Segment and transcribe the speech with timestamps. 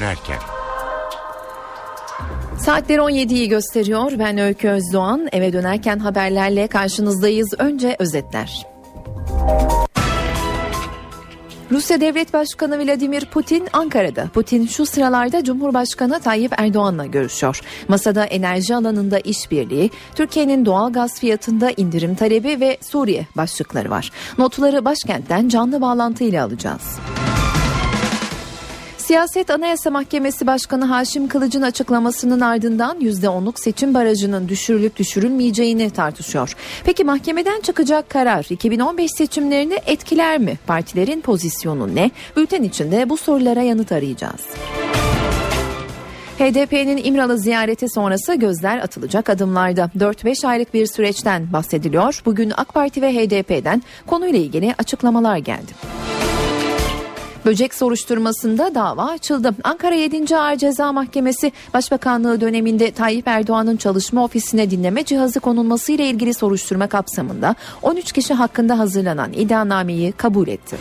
[0.00, 0.38] dönerken.
[2.58, 4.12] Saatler 17'yi gösteriyor.
[4.18, 5.28] Ben Öykü Özdoğan.
[5.32, 7.54] Eve dönerken haberlerle karşınızdayız.
[7.58, 8.66] Önce özetler.
[11.70, 14.28] Rusya Devlet Başkanı Vladimir Putin Ankara'da.
[14.34, 17.60] Putin şu sıralarda Cumhurbaşkanı Tayyip Erdoğan'la görüşüyor.
[17.88, 24.10] Masada enerji alanında işbirliği, Türkiye'nin doğal gaz fiyatında indirim talebi ve Suriye başlıkları var.
[24.38, 26.98] Notları başkentten canlı bağlantıyla alacağız.
[29.10, 36.56] Siyaset Anayasa Mahkemesi Başkanı Haşim Kılıç'ın açıklamasının ardından %10'luk seçim barajının düşürülüp düşürülmeyeceğini tartışıyor.
[36.84, 40.58] Peki mahkemeden çıkacak karar 2015 seçimlerini etkiler mi?
[40.66, 42.10] Partilerin pozisyonu ne?
[42.36, 44.40] Bülten içinde bu sorulara yanıt arayacağız.
[46.38, 52.22] HDP'nin İmralı ziyareti sonrası gözler atılacak adımlarda 4-5 aylık bir süreçten bahsediliyor.
[52.24, 55.72] Bugün AK Parti ve HDP'den konuyla ilgili açıklamalar geldi.
[57.44, 59.54] Böcek soruşturmasında dava açıldı.
[59.64, 60.36] Ankara 7.
[60.36, 66.86] Ağır Ceza Mahkemesi Başbakanlığı döneminde Tayyip Erdoğan'ın çalışma ofisine dinleme cihazı konulması ile ilgili soruşturma
[66.86, 70.76] kapsamında 13 kişi hakkında hazırlanan iddianameyi kabul etti.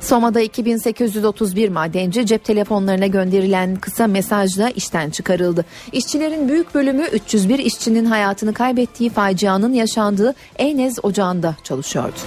[0.00, 5.64] Soma'da 2831 madenci cep telefonlarına gönderilen kısa mesajla işten çıkarıldı.
[5.92, 12.18] İşçilerin büyük bölümü 301 işçinin hayatını kaybettiği facianın yaşandığı Eynez Ocağı'nda çalışıyordu.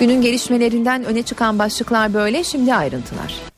[0.00, 3.49] Günün gelişmelerinden öne çıkan başlıklar böyle şimdi ayrıntılar.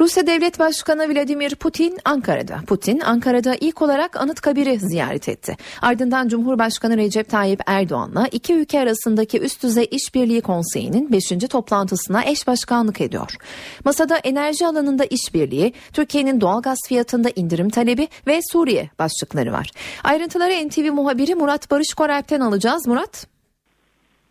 [0.00, 2.58] Rusya Devlet Başkanı Vladimir Putin Ankara'da.
[2.66, 5.56] Putin Ankara'da ilk olarak Anıtkabir'i ziyaret etti.
[5.82, 11.48] Ardından Cumhurbaşkanı Recep Tayyip Erdoğan'la iki ülke arasındaki üst düzey işbirliği konseyinin 5.
[11.50, 13.36] toplantısına eş başkanlık ediyor.
[13.84, 19.70] Masada enerji alanında işbirliği, Türkiye'nin doğal gaz fiyatında indirim talebi ve Suriye başlıkları var.
[20.04, 22.86] Ayrıntıları NTV muhabiri Murat Barış Koralp'ten alacağız.
[22.86, 23.26] Murat.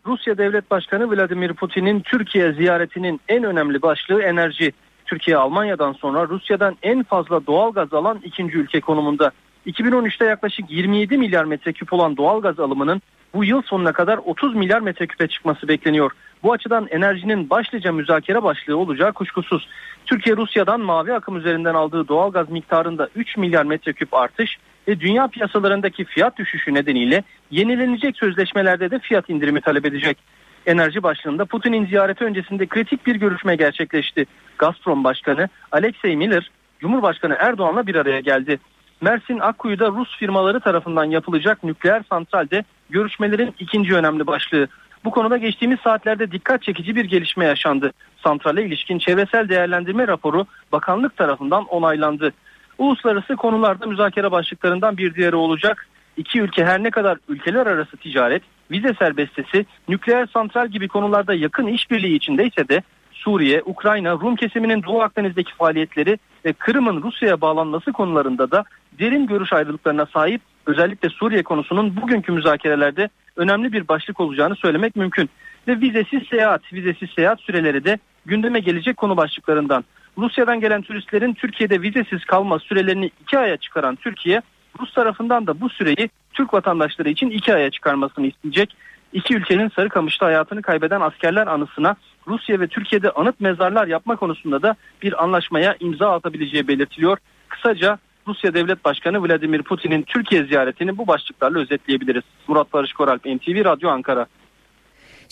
[0.06, 4.72] Rusya Devlet Başkanı Vladimir Putin'in Türkiye ziyaretinin en önemli başlığı enerji.
[5.05, 9.31] Türkiye Almanya'dan sonra Rusya'dan en fazla doğal gaz alan ikinci ülke konumunda.
[9.67, 13.01] 2013'te yaklaşık 27 milyar metreküp olan doğal gaz alımının
[13.33, 16.11] bu yıl sonuna kadar 30 milyar metreküpe çıkması bekleniyor.
[16.43, 19.67] Bu açıdan enerjinin başlıca müzakere başlığı olacağı kuşkusuz.
[20.05, 25.27] Türkiye Rusya'dan mavi akım üzerinden aldığı doğal gaz miktarında 3 milyar metreküp artış ve dünya
[25.27, 30.17] piyasalarındaki fiyat düşüşü nedeniyle yenilenecek sözleşmelerde de fiyat indirimi talep edecek
[30.66, 34.26] enerji başlığında Putin'in ziyareti öncesinde kritik bir görüşme gerçekleşti.
[34.58, 38.59] Gazprom Başkanı Alexey Miller, Cumhurbaşkanı Erdoğan'la bir araya geldi.
[39.02, 44.68] Mersin Akkuyu'da Rus firmaları tarafından yapılacak nükleer santralde görüşmelerin ikinci önemli başlığı.
[45.06, 47.92] Bu konuda geçtiğimiz saatlerde dikkat çekici bir gelişme yaşandı.
[48.24, 52.34] Santrale ilişkin çevresel değerlendirme raporu bakanlık tarafından onaylandı.
[52.78, 55.88] Uluslararası konularda müzakere başlıklarından bir diğeri olacak.
[56.18, 61.68] İki ülke her ne kadar ülkeler arası ticaret, vize serbestisi, nükleer santral gibi konularda yakın
[61.68, 62.81] işbirliği içindeyse de
[63.12, 68.64] Suriye, Ukrayna, Rum kesiminin Doğu Akdeniz'deki faaliyetleri ve Kırım'ın Rusya'ya bağlanması konularında da
[69.00, 75.30] derin görüş ayrılıklarına sahip özellikle Suriye konusunun bugünkü müzakerelerde önemli bir başlık olacağını söylemek mümkün.
[75.68, 79.86] Ve vizesiz seyahat, vizesiz seyahat süreleri de gündeme gelecek konu başlıklarından.
[80.18, 84.42] Rusya'dan gelen turistlerin Türkiye'de vizesiz kalma sürelerini iki aya çıkaran Türkiye,
[84.80, 88.75] Rus tarafından da bu süreyi Türk vatandaşları için iki aya çıkarmasını isteyecek.
[89.13, 91.96] İki ülkenin Sarıkamış'ta hayatını kaybeden askerler anısına
[92.28, 97.18] Rusya ve Türkiye'de anıt mezarlar yapma konusunda da bir anlaşmaya imza atabileceği belirtiliyor.
[97.50, 97.97] Kısaca
[98.28, 102.24] Rusya Devlet Başkanı Vladimir Putin'in Türkiye ziyaretini bu başlıklarla özetleyebiliriz.
[102.47, 104.25] Murat Barış Koralp, NTV Radyo Ankara.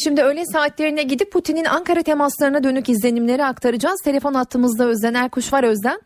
[0.03, 4.02] Şimdi öğle saatlerine gidip Putin'in Ankara temaslarına dönük izlenimleri aktaracağız.
[4.06, 6.02] Telefon hattımızda Özden Erkuş var Özden.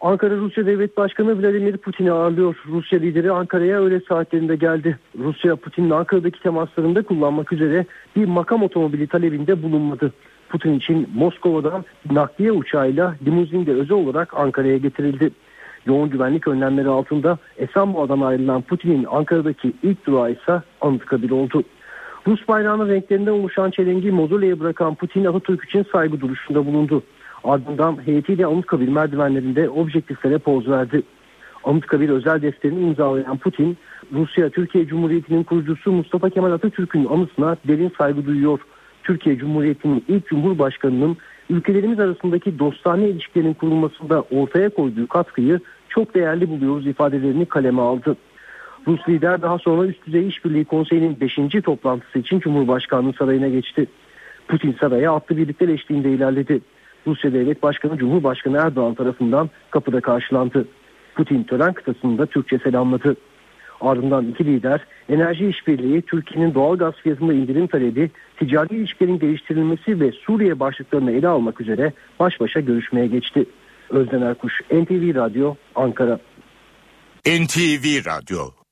[0.00, 2.56] Ankara Rusya Devlet Başkanı Vladimir Putin'i ağırlıyor.
[2.68, 4.98] Rusya lideri Ankara'ya öğle saatlerinde geldi.
[5.18, 7.86] Rusya Putin'in Ankara'daki temaslarında kullanmak üzere
[8.16, 10.12] bir makam otomobili talebinde bulunmadı.
[10.48, 15.30] Putin için Moskova'dan nakliye uçağıyla limuzinde özel olarak Ankara'ya getirildi.
[15.86, 21.62] Yoğun güvenlik önlemleri altında Esenboğa'dan ayrılan Putin'in Ankara'daki ilk durağı ise Anıtkabir oldu.
[22.26, 27.02] Rus bayrağının renklerinden oluşan çelengi mozulyaya bırakan Putin Atatürk için saygı duruşunda bulundu.
[27.46, 31.02] Ardından heyetiyle Anıtkabir merdivenlerinde objektiflere poz verdi.
[31.64, 33.76] Anıtkabir özel defterini imzalayan Putin,
[34.12, 38.60] Rusya Türkiye Cumhuriyeti'nin kurucusu Mustafa Kemal Atatürk'ün anısına derin saygı duyuyor.
[39.02, 41.16] Türkiye Cumhuriyeti'nin ilk cumhurbaşkanının
[41.50, 48.16] ülkelerimiz arasındaki dostane ilişkilerin kurulmasında ortaya koyduğu katkıyı çok değerli buluyoruz ifadelerini kaleme aldı.
[48.86, 51.38] Rus lider daha sonra Üst Düzey İşbirliği Konseyi'nin 5.
[51.64, 53.86] toplantısı için Cumhurbaşkanlığı sarayına geçti.
[54.48, 56.60] Putin saraya atlı birlikler eşliğinde ilerledi.
[57.06, 60.68] Rusya Devlet Başkanı Cumhurbaşkanı Erdoğan tarafından kapıda karşılandı.
[61.14, 63.16] Putin tören kıtasında Türkçe selamladı.
[63.80, 70.12] Ardından iki lider enerji işbirliği, Türkiye'nin doğal gaz fiyatında indirim talebi, ticari ilişkilerin geliştirilmesi ve
[70.12, 73.44] Suriye başlıklarını ele almak üzere baş başa görüşmeye geçti.
[73.90, 76.18] Özden Erkuş, NTV Radyo, Ankara.
[77.26, 78.65] NTV Radyo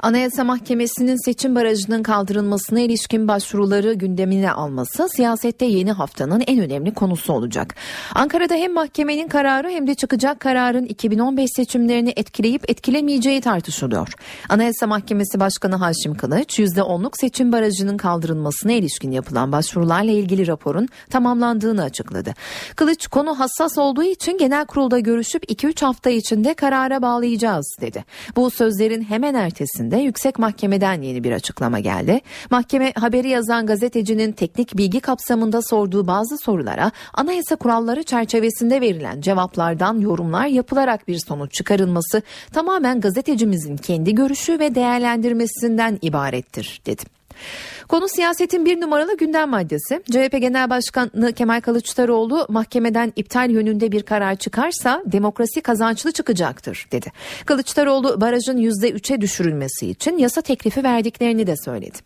[0.00, 7.32] Anayasa Mahkemesi'nin seçim barajının kaldırılmasına ilişkin başvuruları gündemine alması siyasette yeni haftanın en önemli konusu
[7.32, 7.74] olacak.
[8.14, 14.12] Ankara'da hem mahkemenin kararı hem de çıkacak kararın 2015 seçimlerini etkileyip etkilemeyeceği tartışılıyor.
[14.48, 21.82] Anayasa Mahkemesi Başkanı Haşim Kılıç %10'luk seçim barajının kaldırılmasına ilişkin yapılan başvurularla ilgili raporun tamamlandığını
[21.82, 22.34] açıkladı.
[22.76, 28.04] Kılıç konu hassas olduğu için genel kurulda görüşüp 2-3 hafta içinde karara bağlayacağız dedi.
[28.36, 32.20] Bu sözlerin hemen ertesinde öncesinde yüksek mahkemeden yeni bir açıklama geldi.
[32.50, 40.00] Mahkeme haberi yazan gazetecinin teknik bilgi kapsamında sorduğu bazı sorulara anayasa kuralları çerçevesinde verilen cevaplardan
[40.00, 42.22] yorumlar yapılarak bir sonuç çıkarılması
[42.52, 47.02] tamamen gazetecimizin kendi görüşü ve değerlendirmesinden ibarettir dedi.
[47.88, 50.02] Konu siyasetin bir numaralı gündem maddesi.
[50.10, 57.12] CHP Genel Başkanı Kemal Kılıçdaroğlu mahkemeden iptal yönünde bir karar çıkarsa demokrasi kazançlı çıkacaktır dedi.
[57.46, 61.98] Kılıçdaroğlu barajın %3'e düşürülmesi için yasa teklifi verdiklerini de söyledi.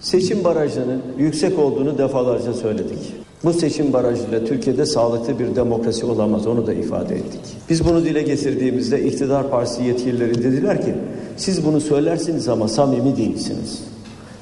[0.00, 2.98] Seçim barajının yüksek olduğunu defalarca söyledik.
[3.44, 7.40] Bu seçim barajıyla Türkiye'de sağlıklı bir demokrasi olamaz onu da ifade ettik.
[7.70, 10.94] Biz bunu dile getirdiğimizde iktidar partisi yetkilileri dediler ki
[11.36, 13.91] siz bunu söylersiniz ama samimi değilsiniz.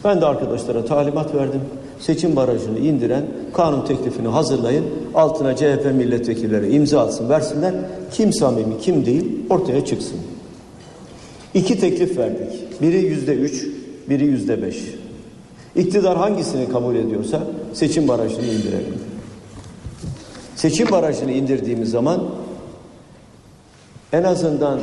[0.05, 1.61] Ben de arkadaşlara talimat verdim.
[2.01, 4.85] Seçim barajını indiren kanun teklifini hazırlayın.
[5.15, 7.75] Altına CHP milletvekilleri imza atsın versinler.
[8.13, 10.17] Kim samimi kim değil ortaya çıksın.
[11.55, 12.83] İki teklif verdik.
[12.83, 13.67] Biri yüzde üç,
[14.09, 14.77] biri yüzde beş.
[15.77, 17.43] İktidar hangisini kabul ediyorsa
[17.73, 18.95] seçim barajını indirelim.
[20.57, 22.21] Seçim barajını indirdiğimiz zaman
[24.13, 24.81] en azından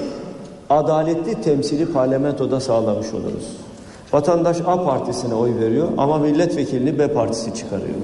[0.69, 3.66] adaletli temsili parlamentoda sağlamış oluruz.
[4.13, 7.95] Vatandaş A partisine oy veriyor ama milletvekilini B partisi çıkarıyor.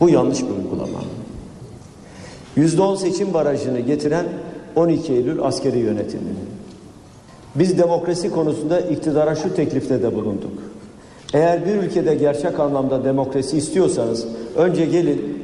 [0.00, 0.98] Bu yanlış bir uygulama.
[2.56, 4.26] Yüzde on seçim barajını getiren
[4.76, 6.22] 12 Eylül askeri yönetimi.
[7.54, 10.52] Biz demokrasi konusunda iktidara şu teklifte de bulunduk.
[11.34, 15.42] Eğer bir ülkede gerçek anlamda demokrasi istiyorsanız önce gelin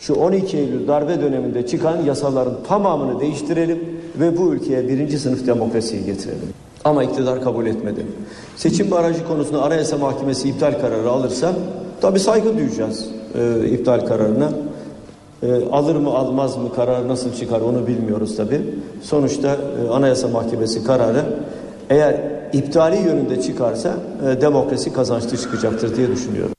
[0.00, 3.78] şu 12 Eylül darbe döneminde çıkan yasaların tamamını değiştirelim
[4.20, 6.48] ve bu ülkeye birinci sınıf demokrasiyi getirelim.
[6.88, 8.06] Ama iktidar kabul etmedi.
[8.56, 11.52] Seçim barajı konusunda Anayasa Mahkemesi iptal kararı alırsa
[12.00, 14.50] tabi saygı duyacağız e, iptal kararına.
[15.42, 18.60] E, alır mı almaz mı karar nasıl çıkar onu bilmiyoruz tabi.
[19.02, 21.24] Sonuçta e, Anayasa Mahkemesi kararı
[21.90, 22.20] eğer
[22.52, 23.94] iptali yönünde çıkarsa
[24.28, 26.54] e, demokrasi kazançlı çıkacaktır diye düşünüyorum.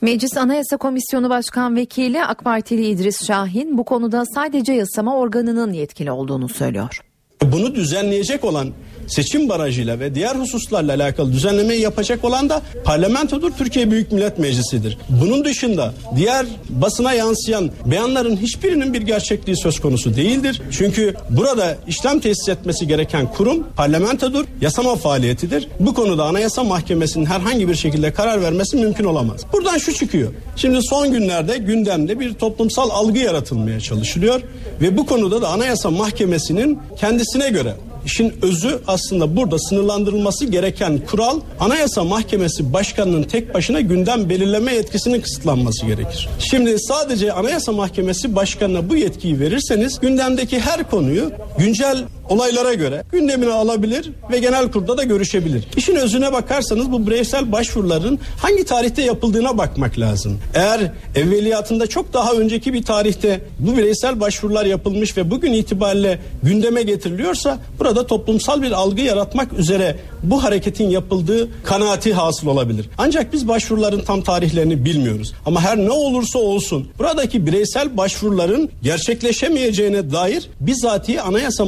[0.00, 6.12] Meclis Anayasa Komisyonu Başkan Vekili AK Partili İdris Şahin bu konuda sadece yasama organının yetkili
[6.12, 7.00] olduğunu söylüyor.
[7.42, 8.68] Bunu düzenleyecek olan
[9.08, 14.98] seçim barajıyla ve diğer hususlarla alakalı düzenlemeyi yapacak olan da parlamentodur, Türkiye Büyük Millet Meclisi'dir.
[15.08, 20.62] Bunun dışında diğer basına yansıyan beyanların hiçbirinin bir gerçekliği söz konusu değildir.
[20.70, 25.68] Çünkü burada işlem tesis etmesi gereken kurum parlamentodur, yasama faaliyetidir.
[25.80, 29.40] Bu konuda Anayasa Mahkemesi'nin herhangi bir şekilde karar vermesi mümkün olamaz.
[29.52, 30.32] Buradan şu çıkıyor.
[30.56, 34.40] Şimdi son günlerde gündemde bir toplumsal algı yaratılmaya çalışılıyor
[34.80, 37.74] ve bu konuda da Anayasa Mahkemesi'nin kendisine göre
[38.04, 45.20] İşin özü aslında burada sınırlandırılması gereken kural Anayasa Mahkemesi Başkanı'nın tek başına gündem belirleme yetkisinin
[45.20, 46.28] kısıtlanması gerekir.
[46.50, 53.52] Şimdi sadece Anayasa Mahkemesi Başkanı'na bu yetkiyi verirseniz gündemdeki her konuyu güncel olaylara göre gündemine
[53.52, 55.64] alabilir ve genel kurulda da görüşebilir.
[55.76, 60.38] İşin özüne bakarsanız bu bireysel başvuruların hangi tarihte yapıldığına bakmak lazım.
[60.54, 66.82] Eğer evveliyatında çok daha önceki bir tarihte bu bireysel başvurular yapılmış ve bugün itibariyle gündeme
[66.82, 72.88] getiriliyorsa burada toplumsal bir algı yaratmak üzere bu hareketin yapıldığı kanaati hasıl olabilir.
[72.98, 75.32] Ancak biz başvuruların tam tarihlerini bilmiyoruz.
[75.46, 81.64] Ama her ne olursa olsun buradaki bireysel başvuruların gerçekleşemeyeceğine dair bizatihi Anayasa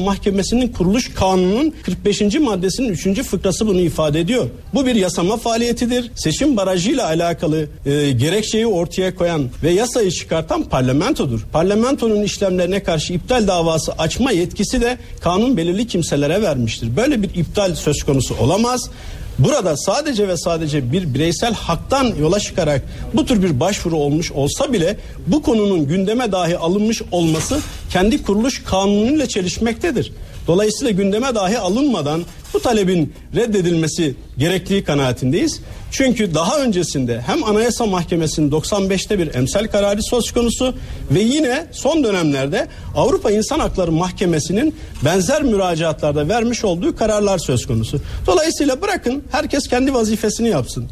[0.51, 2.21] Mahkemesi'nin kuruluş kanunun 45.
[2.41, 3.23] maddesinin 3.
[3.23, 4.47] fıkrası bunu ifade ediyor.
[4.75, 6.11] Bu bir yasama faaliyetidir.
[6.15, 11.41] Seçim barajıyla alakalı e, gerekçeyi ortaya koyan ve yasayı çıkartan parlamentodur.
[11.53, 16.97] Parlamentonun işlemlerine karşı iptal davası açma yetkisi de kanun belirli kimselere vermiştir.
[16.97, 18.91] Böyle bir iptal söz konusu olamaz.
[19.39, 22.83] Burada sadece ve sadece bir bireysel haktan yola çıkarak
[23.15, 28.65] bu tür bir başvuru olmuş olsa bile bu konunun gündeme dahi alınmış olması kendi kuruluş
[28.65, 30.13] kanunuyla çelişmektedir.
[30.51, 32.23] Dolayısıyla gündeme dahi alınmadan
[32.55, 35.61] bu talebin reddedilmesi gerektiği kanaatindeyiz.
[35.91, 40.75] Çünkü daha öncesinde hem Anayasa Mahkemesi'nin 95'te bir emsal kararı söz konusu
[41.11, 48.01] ve yine son dönemlerde Avrupa İnsan Hakları Mahkemesi'nin benzer müracaatlarda vermiş olduğu kararlar söz konusu.
[48.27, 50.89] Dolayısıyla bırakın herkes kendi vazifesini yapsın.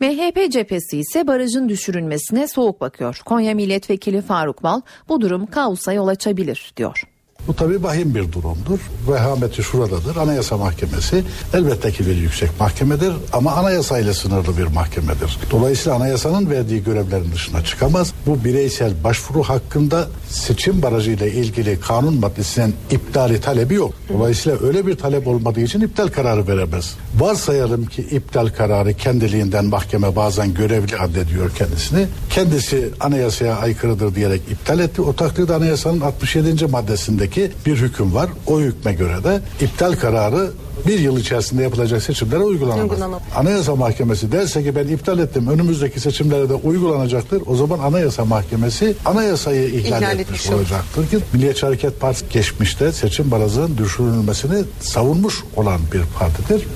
[0.00, 3.20] MHP cephesi ise barajın düşürülmesine soğuk bakıyor.
[3.24, 7.15] Konya Milletvekili Faruk Bal bu durum kaosa yol açabilir diyor.
[7.48, 8.78] Bu tabii vahim bir durumdur.
[9.08, 10.16] Vehameti şuradadır.
[10.16, 11.24] Anayasa Mahkemesi
[11.54, 15.38] elbette ki bir yüksek mahkemedir ama anayasayla sınırlı bir mahkemedir.
[15.50, 18.12] Dolayısıyla anayasanın verdiği görevlerin dışına çıkamaz.
[18.26, 23.94] Bu bireysel başvuru hakkında seçim barajı ile ilgili kanun maddesinin iptali talebi yok.
[24.14, 26.94] Dolayısıyla öyle bir talep olmadığı için iptal kararı veremez.
[27.18, 32.06] Varsayalım ki iptal kararı kendiliğinden mahkeme bazen görevli addediyor kendisini.
[32.30, 35.02] Kendisi anayasaya aykırıdır diyerek iptal etti.
[35.02, 36.66] O takdirde anayasanın 67.
[36.66, 37.35] maddesindeki
[37.66, 38.30] bir hüküm var.
[38.46, 40.50] O hükme göre de iptal kararı
[40.86, 42.82] bir yıl içerisinde yapılacak seçimlere uygulanamaz.
[42.82, 43.22] Uygulanamaz.
[43.36, 47.42] Anayasa Mahkemesi derse ki ben iptal ettim önümüzdeki seçimlere de uygulanacaktır.
[47.46, 52.92] O zaman Anayasa Mahkemesi anayasayı ihlal, İhlal etmiş etmiş olacaktır ki Milliyetçi Hareket Partisi geçmişte
[52.92, 56.66] seçim barajının düşürülmesini savunmuş olan bir partidir.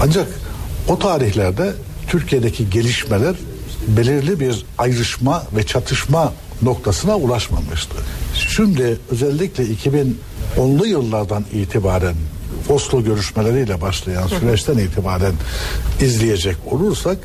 [0.00, 0.26] Ancak
[0.88, 1.72] o tarihlerde
[2.08, 3.34] Türkiye'deki gelişmeler
[3.88, 7.94] belirli bir ayrışma ve çatışma noktasına ulaşmamıştı.
[8.34, 12.14] Şimdi özellikle 2010'lu yıllardan itibaren
[12.68, 15.32] Oslo görüşmeleriyle başlayan süreçten itibaren
[16.00, 17.18] izleyecek olursak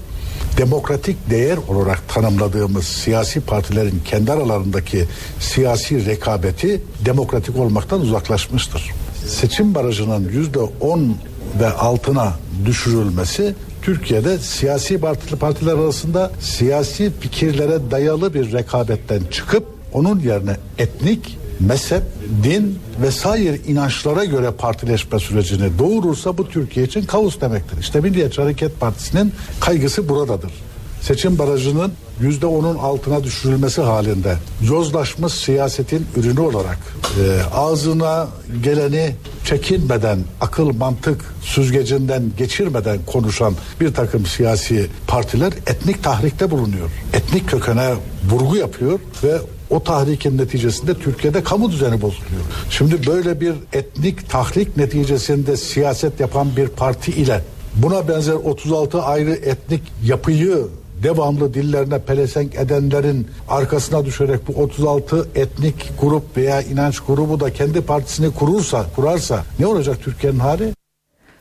[0.58, 5.06] demokratik değer olarak tanımladığımız siyasi partilerin kendi aralarındaki
[5.40, 8.92] siyasi rekabeti demokratik olmaktan uzaklaşmıştır.
[9.28, 11.18] Seçim barajının yüzde on
[11.60, 12.34] ve altına
[12.66, 14.98] düşürülmesi Türkiye'de siyasi
[15.40, 22.04] partiler arasında siyasi fikirlere dayalı bir rekabetten çıkıp onun yerine etnik, mezhep,
[22.44, 27.78] din ve sair inançlara göre partileşme sürecini doğurursa bu Türkiye için kaos demektir.
[27.80, 30.52] İşte Milliyetçi Hareket Partisi'nin kaygısı buradadır.
[31.02, 36.80] Seçim barajının yüzde onun altına düşürülmesi halinde yozlaşmış siyasetin ürünü olarak
[37.20, 38.28] e, ağzına
[38.64, 39.16] geleni
[39.46, 46.90] çekinmeden akıl mantık süzgecinden geçirmeden konuşan bir takım siyasi partiler etnik tahrikte bulunuyor.
[47.14, 47.94] Etnik kökene
[48.30, 49.38] vurgu yapıyor ve
[49.70, 52.42] o tahrikin neticesinde Türkiye'de kamu düzeni bozuluyor.
[52.70, 57.42] Şimdi böyle bir etnik tahrik neticesinde siyaset yapan bir parti ile
[57.76, 60.68] buna benzer 36 ayrı etnik yapıyı
[61.06, 67.86] devamlı dillerine pelesenk edenlerin arkasına düşerek bu 36 etnik grup veya inanç grubu da kendi
[67.86, 70.74] partisini kurursa, kurarsa ne olacak Türkiye'nin hali?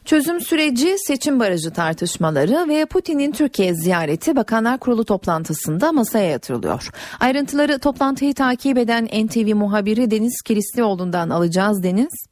[0.04, 6.90] Çözüm süreci, seçim barajı tartışmaları ve Putin'in Türkiye ziyareti Bakanlar Kurulu toplantısında masaya yatırılıyor.
[7.20, 12.26] Ayrıntıları toplantıyı takip eden NTV muhabiri Deniz Kilislioğlu'ndan alacağız Deniz.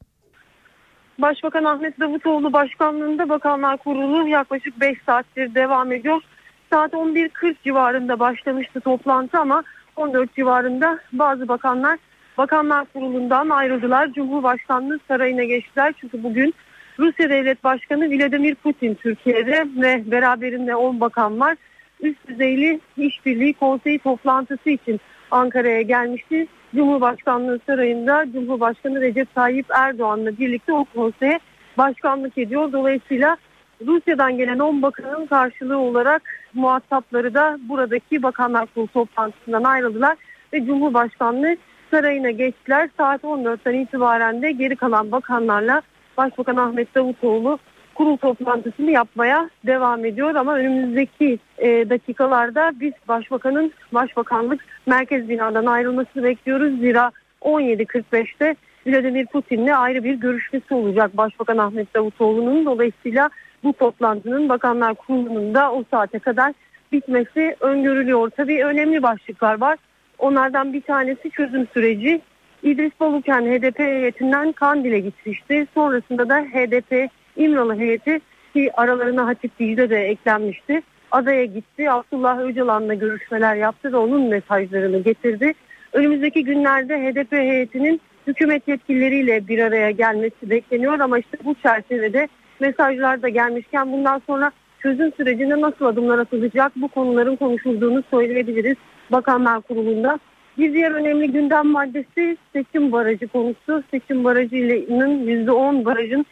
[1.19, 6.21] Başbakan Ahmet Davutoğlu başkanlığında Bakanlar Kurulu yaklaşık 5 saattir devam ediyor.
[6.73, 9.63] Saat 11.40 civarında başlamıştı toplantı ama
[9.95, 11.99] 14 civarında bazı bakanlar
[12.37, 14.13] Bakanlar Kurulu'ndan ayrıldılar.
[14.13, 15.93] Cumhurbaşkanlığı sarayına geçtiler.
[16.01, 16.53] Çünkü bugün
[16.99, 21.57] Rusya Devlet Başkanı Vladimir Putin Türkiye'de ve beraberinde 10 bakan var.
[22.01, 24.99] Üst düzeyli işbirliği konseyi toplantısı için
[25.31, 26.47] Ankara'ya gelmişti.
[26.75, 31.39] Cumhurbaşkanlığı sarayında Cumhurbaşkanı Recep Tayyip Erdoğan'la birlikte o konseye
[31.77, 32.71] başkanlık ediyor.
[32.71, 33.37] Dolayısıyla
[33.87, 36.21] Rusya'dan gelen 10 bakanın karşılığı olarak
[36.53, 40.17] muhatapları da buradaki Bakanlar Kurulu toplantısından ayrıldılar
[40.53, 41.55] ve Cumhurbaşkanlığı
[41.91, 42.89] sarayına geçtiler.
[42.97, 45.81] Saat 14'ten itibaren de geri kalan bakanlarla
[46.17, 47.59] Başbakan Ahmet Davutoğlu
[47.95, 56.23] kurul toplantısını yapmaya devam ediyor ama önümüzdeki e, dakikalarda biz başbakanın başbakanlık merkez binadan ayrılmasını
[56.23, 56.79] bekliyoruz.
[56.79, 57.11] Zira
[57.41, 58.55] 17.45'te
[58.87, 62.65] Vladimir Putin'le ayrı bir görüşmesi olacak Başbakan Ahmet Davutoğlu'nun.
[62.65, 63.29] Dolayısıyla
[63.63, 66.53] bu toplantının Bakanlar Kurulu'nun da o saate kadar
[66.91, 68.29] bitmesi öngörülüyor.
[68.29, 69.77] Tabii önemli başlıklar var.
[70.19, 72.21] Onlardan bir tanesi çözüm süreci.
[72.63, 75.67] İdris Baluken HDP heyetinden Kandil'e gitmişti.
[75.73, 78.19] Sonrasında da HDP İmralı heyeti
[78.53, 80.81] ki aralarına Hatip Dicle de eklenmişti.
[81.11, 81.91] Adaya gitti.
[81.91, 85.53] Abdullah Öcalan'la görüşmeler yaptı ve onun mesajlarını getirdi.
[85.93, 92.27] Önümüzdeki günlerde HDP heyetinin hükümet yetkilileriyle bir araya gelmesi bekleniyor ama işte bu çerçevede
[92.63, 98.75] mesajlar da gelmişken bundan sonra çözüm sürecinde nasıl adımlar atılacak bu konuların konuşulduğunu söyleyebiliriz
[99.11, 100.19] Bakanlar Kurulu'nda.
[100.57, 103.83] Bir diğer önemli gündem maddesi seçim barajı konusu.
[103.91, 106.25] Seçim barajının %10 barajın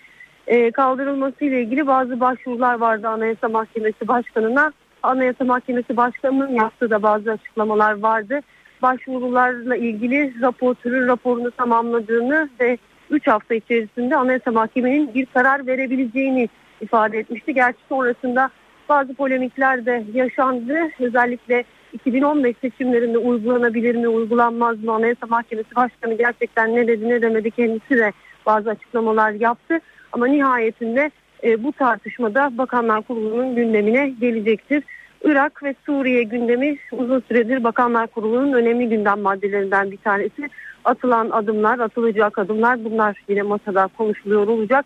[0.48, 4.74] e, kaldırılması ile ilgili bazı başvurular vardı Anayasa Mahkemesi Başkanı'na.
[5.04, 8.40] Anayasa Mahkemesi Başkanı'nın yaptığı da bazı açıklamalar vardı.
[8.82, 12.78] Başvurularla ilgili raportörün raporunu tamamladığını ve
[13.12, 16.50] 3 hafta içerisinde Anayasa Mahkemenin bir karar verebileceğini
[16.82, 17.54] ifade etmişti.
[17.54, 18.50] Gerçi sonrasında
[18.90, 20.78] bazı polemikler de yaşandı.
[21.00, 21.64] Özellikle
[21.94, 24.94] 2015 seçimlerinde uygulanabilir mi, uygulanmaz mı?
[24.94, 28.12] Anayasa Mahkemesi Başkanı gerçekten ne dedi ne demedi kendisi de
[28.46, 29.80] bazı açıklamalar yaptı.
[30.12, 31.12] Ama nihayetinde
[31.44, 34.84] e, bu tartışmada Bakanlar Kurulu'nun gündemine gelecektir.
[35.24, 40.50] Irak ve Suriye gündemi uzun süredir Bakanlar Kurulu'nun önemli gündem maddelerinden bir tanesi.
[40.86, 44.86] Atılan adımlar, atılacak adımlar bunlar yine masada konuşuluyor olacak.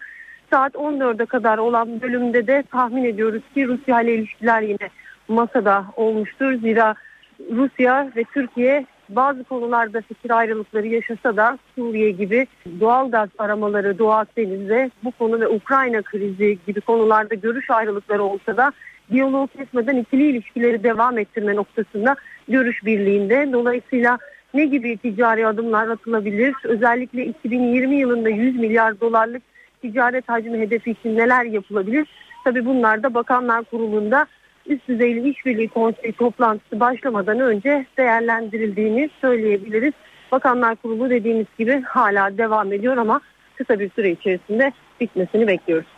[0.52, 4.90] Saat 14'e kadar olan bölümde de tahmin ediyoruz ki Rusya ile ilişkiler yine
[5.28, 6.54] masada olmuştur.
[6.54, 6.96] Zira
[7.52, 12.48] Rusya ve Türkiye bazı konularda fikir ayrılıkları yaşasa da Suriye gibi
[12.80, 18.58] doğal gaz aramaları Doğu Akdeniz'de bu konu ve Ukrayna krizi gibi konularda görüş ayrılıkları olsa
[18.58, 18.72] da
[19.12, 22.16] diyaloğu kesmeden ikili ilişkileri devam ettirme noktasında
[22.48, 23.50] görüş birliğinde.
[23.54, 24.18] Dolayısıyla
[24.54, 26.56] ne gibi ticari adımlar atılabilir?
[26.64, 29.42] Özellikle 2020 yılında 100 milyar dolarlık
[29.82, 32.08] ticaret hacmi hedefi için neler yapılabilir?
[32.44, 34.28] Tabi bunlar da Bakanlar Kurulu'nda
[34.66, 39.94] üst düzeyli işbirliği konseyi toplantısı başlamadan önce değerlendirildiğini söyleyebiliriz.
[40.32, 43.22] Bakanlar Kurulu dediğimiz gibi hala devam ediyor ama
[43.56, 44.72] kısa bir süre içerisinde
[45.02, 45.95] bitmesini bekliyoruz.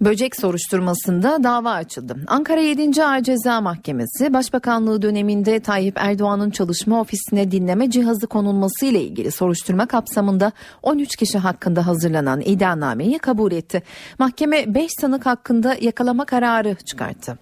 [0.00, 2.16] Böcek soruşturmasında dava açıldı.
[2.26, 3.04] Ankara 7.
[3.04, 9.86] Ağır Ceza Mahkemesi Başbakanlığı döneminde Tayyip Erdoğan'ın çalışma ofisine dinleme cihazı konulması ile ilgili soruşturma
[9.86, 10.52] kapsamında
[10.82, 13.82] 13 kişi hakkında hazırlanan iddianameyi kabul etti.
[14.18, 17.38] Mahkeme 5 sanık hakkında yakalama kararı çıkarttı.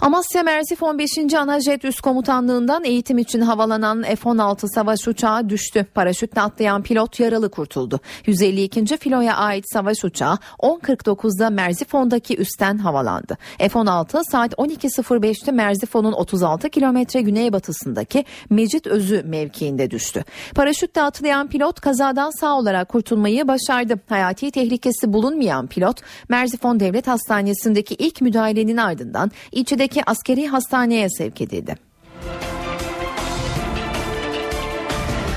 [0.00, 1.34] Amasya Mersif 15.
[1.34, 5.86] Anajet Üst Komutanlığından eğitim için havalanan F-16 savaş uçağı düştü.
[5.94, 8.00] Paraşütle atlayan pilot yaralı kurtuldu.
[8.26, 8.96] 152.
[8.96, 13.38] filoya ait savaş uçağı 10.49'da Merzifon'daki üstten havalandı.
[13.58, 20.24] F-16 saat 12.05'te Merzifon'un 36 kilometre güneybatısındaki Mecit Özü mevkiinde düştü.
[20.54, 24.00] Paraşütle atlayan pilot kazadan sağ olarak kurtulmayı başardı.
[24.08, 31.40] Hayati tehlikesi bulunmayan pilot Merzifon Devlet Hastanesi'ndeki ilk müdahalenin ardından ilçedeki Şirince'deki askeri hastaneye sevk
[31.40, 31.89] edildi.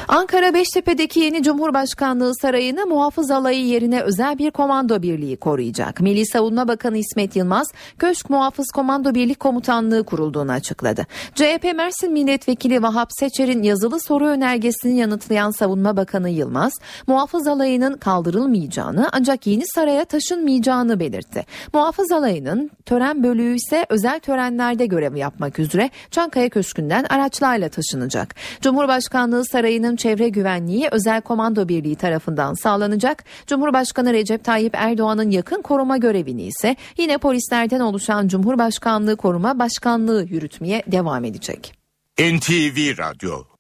[0.07, 6.01] Ankara Beştepe'deki yeni Cumhurbaşkanlığı sarayını muhafız alayı yerine özel bir komando birliği koruyacak.
[6.01, 7.67] Milli Savunma Bakanı İsmet Yılmaz,
[7.99, 11.07] Köşk Muhafız Komando Birlik Komutanlığı kurulduğunu açıkladı.
[11.35, 16.73] CHP Mersin Milletvekili Vahap Seçer'in yazılı soru önergesini yanıtlayan Savunma Bakanı Yılmaz,
[17.07, 21.45] muhafız alayının kaldırılmayacağını ancak yeni saraya taşınmayacağını belirtti.
[21.73, 28.35] Muhafız alayının tören bölüğü ise özel törenlerde görev yapmak üzere Çankaya Köşkü'nden araçlarla taşınacak.
[28.61, 33.23] Cumhurbaşkanlığı sarayının çevre güvenliği özel komando birliği tarafından sağlanacak.
[33.47, 40.83] Cumhurbaşkanı Recep Tayyip Erdoğan'ın yakın koruma görevini ise yine polislerden oluşan Cumhurbaşkanlığı Koruma Başkanlığı yürütmeye
[40.87, 41.73] devam edecek.
[42.19, 43.52] NTV Radyo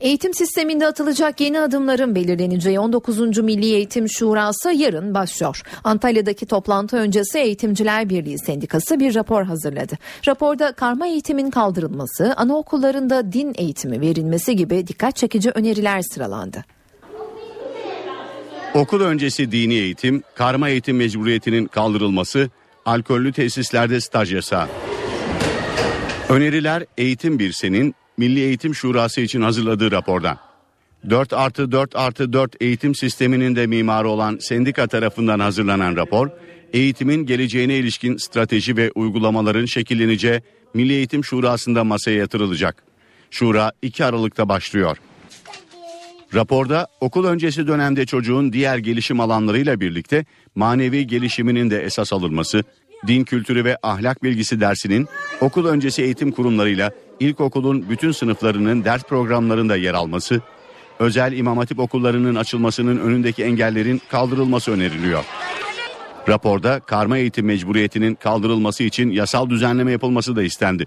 [0.00, 3.38] Eğitim sisteminde atılacak yeni adımların belirleneceği 19.
[3.38, 5.62] Milli Eğitim Şurası yarın başlıyor.
[5.84, 9.98] Antalya'daki toplantı öncesi Eğitimciler Birliği Sendikası bir rapor hazırladı.
[10.28, 16.64] Raporda karma eğitimin kaldırılması, anaokullarında din eğitimi verilmesi gibi dikkat çekici öneriler sıralandı.
[18.74, 22.50] Okul öncesi dini eğitim, karma eğitim mecburiyetinin kaldırılması,
[22.84, 24.66] alkollü tesislerde staj yasağı.
[26.28, 30.38] Öneriler Eğitim Birsen'in Milli Eğitim Şurası için hazırladığı rapordan.
[31.10, 36.30] 4 artı 4 artı 4 eğitim sisteminin de mimarı olan sendika tarafından hazırlanan rapor,
[36.72, 40.40] eğitimin geleceğine ilişkin strateji ve uygulamaların şekilleneceği
[40.74, 42.82] Milli Eğitim Şurası'nda masaya yatırılacak.
[43.30, 44.96] Şura 2 Aralık'ta başlıyor.
[46.34, 50.24] Raporda okul öncesi dönemde çocuğun diğer gelişim alanlarıyla birlikte
[50.54, 52.64] manevi gelişiminin de esas alınması,
[53.06, 55.08] din kültürü ve ahlak bilgisi dersinin
[55.40, 60.40] okul öncesi eğitim kurumlarıyla ilkokulun bütün sınıflarının ders programlarında yer alması,
[60.98, 65.24] özel imam hatip okullarının açılmasının önündeki engellerin kaldırılması öneriliyor.
[66.28, 70.84] Raporda karma eğitim mecburiyetinin kaldırılması için yasal düzenleme yapılması da istendi.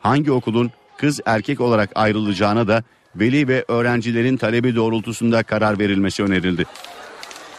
[0.00, 2.82] Hangi okulun kız erkek olarak ayrılacağına da
[3.16, 6.64] veli ve öğrencilerin talebi doğrultusunda karar verilmesi önerildi.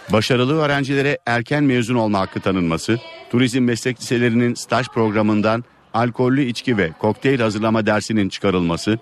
[0.10, 3.00] Başarılı öğrencilere erken mezun olma hakkı tanınması,
[3.32, 9.00] turizm meslek liselerinin staj programından alkollü içki ve kokteyl hazırlama dersinin çıkarılması,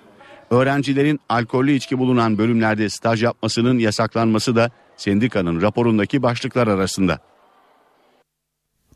[0.50, 7.20] öğrencilerin alkollü içki bulunan bölümlerde staj yapmasının yasaklanması da sendikanın raporundaki başlıklar arasında.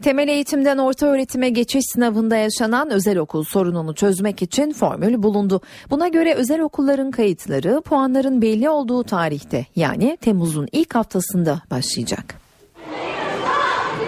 [0.03, 5.61] Temel eğitimden orta öğretime geçiş sınavında yaşanan özel okul sorununu çözmek için formül bulundu.
[5.89, 12.42] Buna göre özel okulların kayıtları puanların belli olduğu tarihte yani Temmuz'un ilk haftasında başlayacak.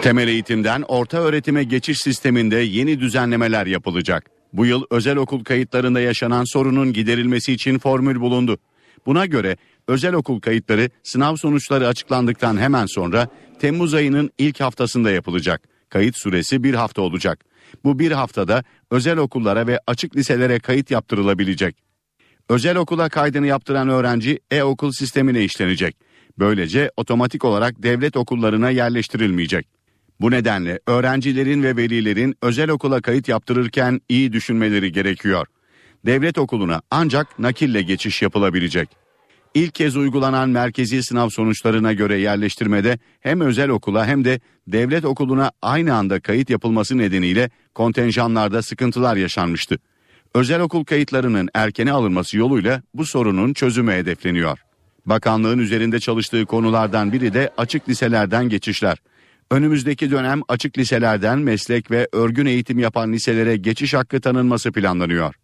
[0.06, 4.30] Temel eğitimden orta öğretime geçiş sisteminde yeni düzenlemeler yapılacak.
[4.54, 8.58] Bu yıl özel okul kayıtlarında yaşanan sorunun giderilmesi için formül bulundu.
[9.06, 13.28] Buna göre özel okul kayıtları sınav sonuçları açıklandıktan hemen sonra
[13.60, 15.62] Temmuz ayının ilk haftasında yapılacak.
[15.90, 17.46] Kayıt süresi bir hafta olacak.
[17.84, 21.76] Bu bir haftada özel okullara ve açık liselere kayıt yaptırılabilecek.
[22.50, 25.98] Özel okula kaydını yaptıran öğrenci e-okul sistemine işlenecek.
[26.40, 29.75] Böylece otomatik olarak devlet okullarına yerleştirilmeyecek.
[30.22, 35.48] Bu nedenle öğrencilerin ve velilerin özel okula kayıt yaptırırken iyi düşünmeleri gerekiyor.
[36.06, 38.90] Devlet okuluna ancak nakille geçiş yapılabilecek.
[39.54, 45.52] İlk kez uygulanan merkezi sınav sonuçlarına göre yerleştirmede hem özel okula hem de devlet okuluna
[45.62, 49.78] aynı anda kayıt yapılması nedeniyle kontenjanlarda sıkıntılar yaşanmıştı.
[50.34, 54.60] Özel okul kayıtlarının erkene alınması yoluyla bu sorunun çözümü hedefleniyor.
[55.06, 58.98] Bakanlığın üzerinde çalıştığı konulardan biri de açık liselerden geçişler.
[59.52, 65.36] Önümüzdeki dönem açık liselerden meslek ve örgün eğitim yapan liselere geçiş hakkı tanınması planlanıyor.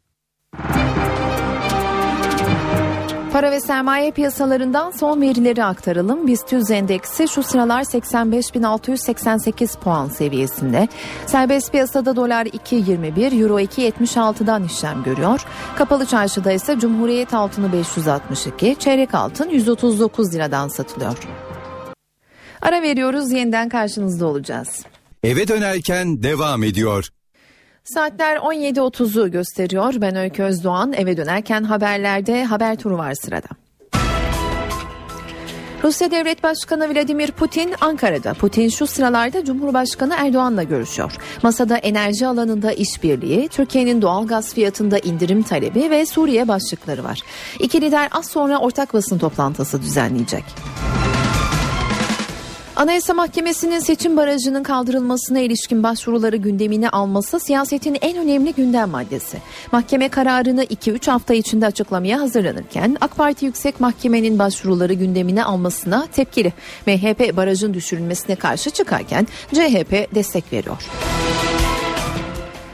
[3.31, 6.27] Para ve sermaye piyasalarından son verileri aktaralım.
[6.27, 10.87] BIST endeksi şu sıralar 85.688 puan seviyesinde.
[11.25, 15.45] Serbest piyasada dolar 2.21, euro 2.76'dan işlem görüyor.
[15.77, 21.17] Kapalı çarşıda ise Cumhuriyet altını 562, çeyrek altın 139 liradan satılıyor.
[22.61, 24.85] Ara veriyoruz yeniden karşınızda olacağız.
[25.23, 27.09] Eve dönerken devam ediyor.
[27.83, 29.93] Saatler 17.30'u gösteriyor.
[29.97, 33.47] Ben Öykü Özdoğan eve dönerken haberlerde haber turu var sırada.
[35.83, 38.33] Rusya Devlet Başkanı Vladimir Putin Ankara'da.
[38.33, 41.13] Putin şu sıralarda Cumhurbaşkanı Erdoğan'la görüşüyor.
[41.43, 47.21] Masada enerji alanında işbirliği, Türkiye'nin doğal gaz fiyatında indirim talebi ve Suriye başlıkları var.
[47.59, 50.43] İki lider az sonra ortak basın toplantısı düzenleyecek.
[52.75, 59.37] Anayasa Mahkemesi'nin seçim barajının kaldırılmasına ilişkin başvuruları gündemine alması siyasetin en önemli gündem maddesi.
[59.71, 66.53] Mahkeme kararını 2-3 hafta içinde açıklamaya hazırlanırken AK Parti Yüksek Mahkemenin başvuruları gündemine almasına tepkili.
[66.87, 70.77] MHP barajın düşürülmesine karşı çıkarken CHP destek veriyor.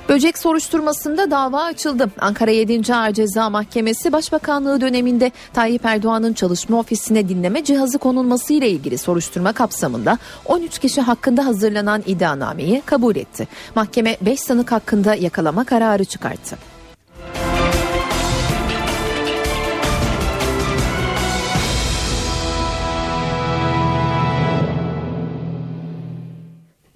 [0.10, 2.10] Böcek soruşturmasında dava açıldı.
[2.20, 2.96] Ankara 7.
[2.96, 9.54] Ağır Ceza Mahkemesi Başbakanlığı döneminde Tayyip Erdoğan'ın çalışma ofisine dinleme cihazı konulması ile ilgili soruşturma
[9.54, 13.48] kapsamında 13 kişi hakkında hazırlanan iddianameyi kabul etti.
[13.76, 16.77] Mahkeme 5 sanık hakkında yakalama kararı çıkarttı.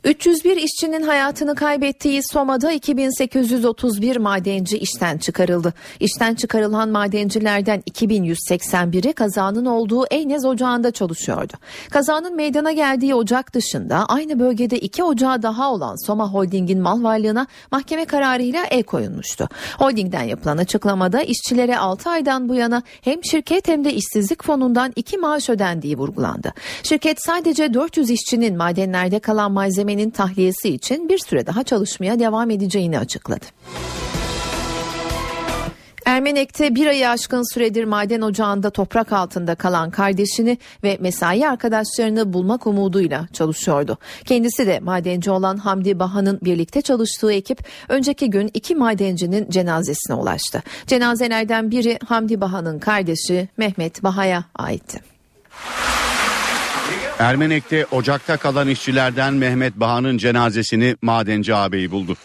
[0.03, 5.73] 301 işçinin hayatını kaybettiği Soma'da 2831 madenci işten çıkarıldı.
[5.99, 11.53] İşten çıkarılan madencilerden 2181'i kazanın olduğu Eynez Ocağı'nda çalışıyordu.
[11.89, 17.47] Kazanın meydana geldiği ocak dışında aynı bölgede iki ocağı daha olan Soma Holding'in mal varlığına
[17.71, 19.49] mahkeme kararıyla el koyulmuştu.
[19.77, 25.17] Holding'den yapılan açıklamada işçilere 6 aydan bu yana hem şirket hem de işsizlik fonundan iki
[25.17, 26.53] maaş ödendiği vurgulandı.
[26.83, 32.49] Şirket sadece 400 işçinin madenlerde kalan malzemenin malzemenin tahliyesi için bir süre daha çalışmaya devam
[32.49, 33.45] edeceğini açıkladı.
[36.05, 42.67] Ermenek'te bir ayı aşkın süredir maden ocağında toprak altında kalan kardeşini ve mesai arkadaşlarını bulmak
[42.67, 43.97] umuduyla çalışıyordu.
[44.25, 50.63] Kendisi de madenci olan Hamdi Baha'nın birlikte çalıştığı ekip önceki gün iki madencinin cenazesine ulaştı.
[50.87, 54.99] Cenazelerden biri Hamdi Baha'nın kardeşi Mehmet Baha'ya aitti.
[57.21, 62.15] Ermenek'te ocakta kalan işçilerden Mehmet Baha'nın cenazesini madenci ağabeyi buldu.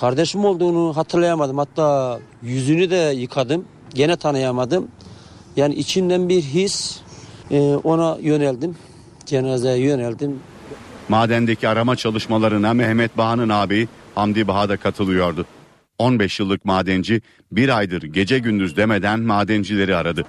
[0.00, 1.58] Kardeşim olduğunu hatırlayamadım.
[1.58, 3.64] Hatta yüzünü de yıkadım.
[3.94, 4.88] Gene tanıyamadım.
[5.56, 7.00] Yani içimden bir his
[7.50, 8.76] e, ona yöneldim.
[9.26, 10.40] Cenazeye yöneldim.
[11.08, 15.46] Madendeki arama çalışmalarına Mehmet Baha'nın ağabeyi Hamdi Baha da katılıyordu.
[15.98, 20.24] 15 yıllık madenci bir aydır gece gündüz demeden madencileri aradı.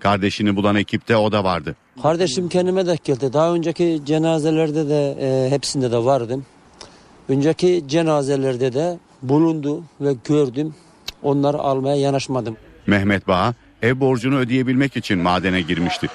[0.00, 1.76] Kardeşini bulan ekipte o da vardı.
[2.02, 3.32] Kardeşim kendime de geldi.
[3.32, 6.46] Daha önceki cenazelerde de e, hepsinde de vardım.
[7.28, 10.74] Önceki cenazelerde de bulundu ve gördüm.
[11.22, 12.56] Onları almaya yanaşmadım.
[12.86, 16.06] Mehmet Bağ ev borcunu ödeyebilmek için madene girmişti.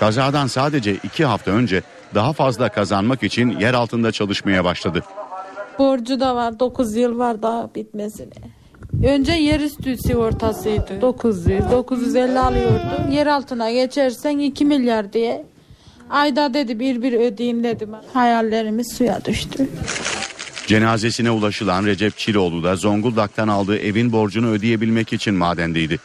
[0.00, 1.82] Kazadan sadece iki hafta önce
[2.14, 5.02] daha fazla kazanmak için yer altında çalışmaya başladı.
[5.78, 8.59] Borcu da var 9 yıl var daha bitmesine.
[9.04, 11.00] Önce yerüstü sigortasıydı.
[11.00, 13.10] 900, 950 alıyordu.
[13.10, 15.46] Yer altına geçersen 2 milyar diye.
[16.10, 17.90] Ayda dedi bir bir ödeyeyim dedim.
[18.12, 19.68] Hayallerimiz suya düştü.
[20.66, 25.98] Cenazesine ulaşılan Recep Çiloğlu da Zonguldak'tan aldığı evin borcunu ödeyebilmek için madendeydi.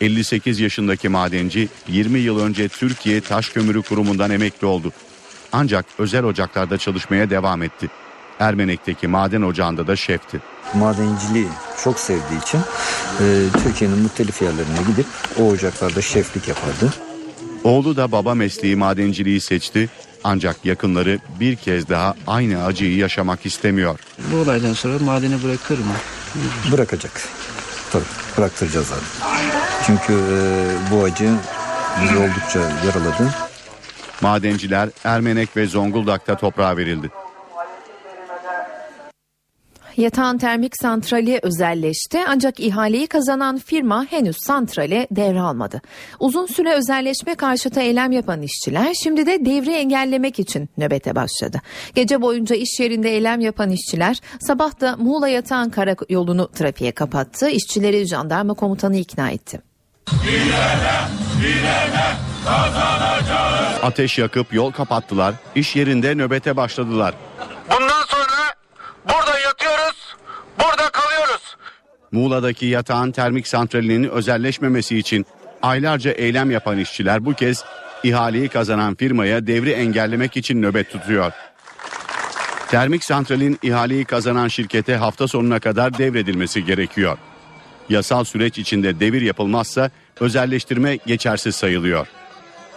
[0.00, 4.92] 58 yaşındaki madenci 20 yıl önce Türkiye Taş Kömürü Kurumu'ndan emekli oldu.
[5.52, 7.88] Ancak özel ocaklarda çalışmaya devam etti.
[8.40, 10.40] Ermenek'teki maden ocağında da şefti.
[10.74, 11.48] Madenciliği
[11.84, 12.58] çok sevdiği için
[13.20, 13.24] e,
[13.64, 15.06] Türkiye'nin muhtelif yerlerine gidip
[15.40, 16.92] o ocaklarda şeflik yapardı.
[17.64, 19.88] Oğlu da baba mesleği madenciliği seçti
[20.24, 23.98] ancak yakınları bir kez daha aynı acıyı yaşamak istemiyor.
[24.32, 25.94] Bu olaydan sonra madeni bırakır mı?
[26.72, 27.12] Bırakacak.
[27.92, 28.04] Tabii
[28.38, 29.32] bıraktıracağız abi.
[29.86, 30.40] Çünkü e,
[30.90, 31.30] bu acı
[32.02, 33.34] bizi oldukça yaraladı.
[34.20, 37.10] Madenciler Ermenek ve Zonguldak'ta toprağa verildi.
[39.96, 45.80] Yatağan Termik Santrali özelleşti ancak ihaleyi kazanan firma henüz santrale devralmadı.
[46.20, 51.60] Uzun süre özelleşme karşıtı eylem yapan işçiler şimdi de devri engellemek için nöbete başladı.
[51.94, 57.48] Gece boyunca iş yerinde eylem yapan işçiler sabah da Muğla Yatağan Karayolu'nu trafiğe kapattı.
[57.48, 59.60] İşçileri jandarma komutanı ikna etti.
[63.82, 67.14] Ateş yakıp yol kapattılar, iş yerinde nöbete başladılar.
[67.70, 68.54] Bundan sonra
[69.08, 70.16] burada yatıyoruz,
[70.60, 71.56] burada kalıyoruz.
[72.12, 75.26] Muğla'daki yatağın termik santralinin özelleşmemesi için
[75.62, 77.64] aylarca eylem yapan işçiler bu kez
[78.02, 81.32] ihaleyi kazanan firmaya devri engellemek için nöbet tutuyor.
[82.68, 87.18] Termik santralin ihaleyi kazanan şirkete hafta sonuna kadar devredilmesi gerekiyor.
[87.88, 92.06] Yasal süreç içinde devir yapılmazsa özelleştirme geçersiz sayılıyor.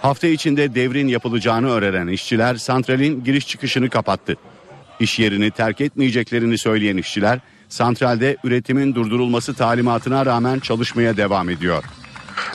[0.02, 4.36] Hafta içinde devrin yapılacağını öğrenen işçiler santralin giriş çıkışını kapattı.
[5.00, 7.40] İş yerini terk etmeyeceklerini söyleyen işçiler
[7.70, 11.84] santralde üretimin durdurulması talimatına rağmen çalışmaya devam ediyor.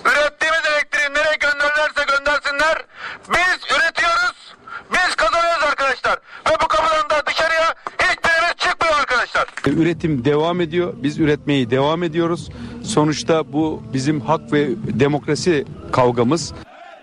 [0.05, 2.85] Ürettiğimiz elektriği nereye gönderirlerse göndersinler.
[3.29, 4.55] Biz üretiyoruz,
[4.93, 6.13] biz kazanıyoruz arkadaşlar.
[6.51, 9.47] Ve bu kapıdan da dışarıya hiçbirimiz çıkmıyor arkadaşlar.
[9.67, 10.95] Üretim devam ediyor.
[10.97, 12.49] Biz üretmeyi devam ediyoruz.
[12.85, 14.69] Sonuçta bu bizim hak ve
[15.01, 16.53] demokrasi kavgamız.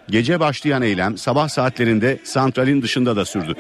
[0.10, 3.56] Gece başlayan eylem sabah saatlerinde santralin dışında da sürdü.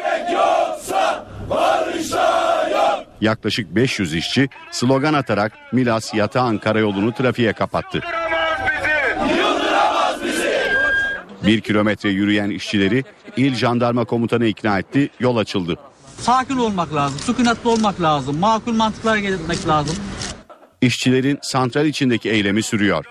[3.21, 8.01] Yaklaşık 500 işçi slogan atarak Milas Yatağan Karayolu'nu trafiğe kapattı.
[11.45, 13.03] Bir kilometre yürüyen işçileri
[13.37, 15.77] il jandarma komutanı ikna etti, yol açıldı.
[16.17, 19.95] Sakin olmak lazım, sükunetli olmak lazım, makul mantıklar getirmek lazım.
[20.81, 23.05] İşçilerin santral içindeki eylemi sürüyor.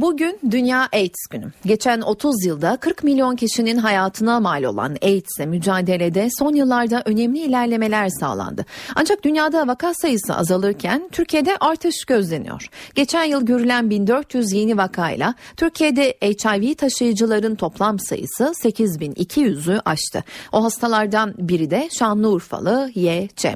[0.00, 1.52] Bugün Dünya AIDS Günü.
[1.66, 8.08] Geçen 30 yılda 40 milyon kişinin hayatına mal olan AIDS'e mücadelede son yıllarda önemli ilerlemeler
[8.08, 8.66] sağlandı.
[8.94, 12.68] Ancak dünyada vaka sayısı azalırken Türkiye'de artış gözleniyor.
[12.94, 20.24] Geçen yıl görülen 1400 yeni vakayla Türkiye'de HIV taşıyıcıların toplam sayısı 8200'ü aştı.
[20.52, 23.46] O hastalardan biri de Şanlıurfalı Y.Ç.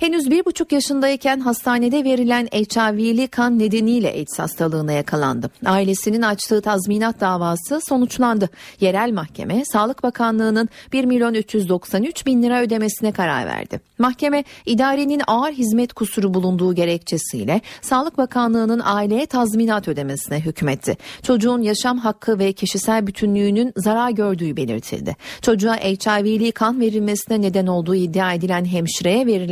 [0.00, 5.50] Henüz bir buçuk yaşındayken hastanede verilen HIV'li kan nedeniyle AIDS hastalığına yakalandı.
[5.64, 8.50] Ailesinin açtığı tazminat davası sonuçlandı.
[8.80, 13.80] Yerel mahkeme Sağlık Bakanlığı'nın 1 milyon 393 bin lira ödemesine karar verdi.
[13.98, 20.96] Mahkeme idarenin ağır hizmet kusuru bulunduğu gerekçesiyle Sağlık Bakanlığı'nın aileye tazminat ödemesine hükmetti.
[21.22, 25.16] Çocuğun yaşam hakkı ve kişisel bütünlüğünün zarar gördüğü belirtildi.
[25.42, 29.45] Çocuğa HIV'li kan verilmesine neden olduğu iddia edilen hemşireye verilen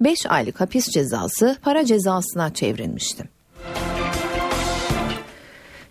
[0.00, 3.40] 5 aylık hapis cezası para cezasına çevrilmişti.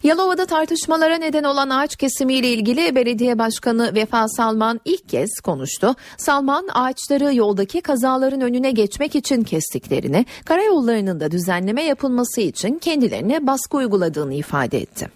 [0.04, 5.96] Yalova'da tartışmalara neden olan ağaç kesimiyle ilgili belediye başkanı Vefa Salman ilk kez konuştu.
[6.18, 13.78] Salman ağaçları yoldaki kazaların önüne geçmek için kestiklerini, karayollarının da düzenleme yapılması için kendilerine baskı
[13.78, 15.10] uyguladığını ifade etti.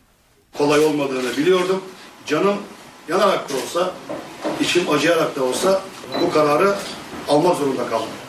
[0.58, 1.82] Kolay olmadığını biliyordum.
[2.26, 2.56] Canım
[3.10, 3.92] yanarak da olsa,
[4.62, 5.82] içim acıyarak da olsa
[6.22, 6.76] bu kararı
[7.30, 8.23] almak zorunda kaldım.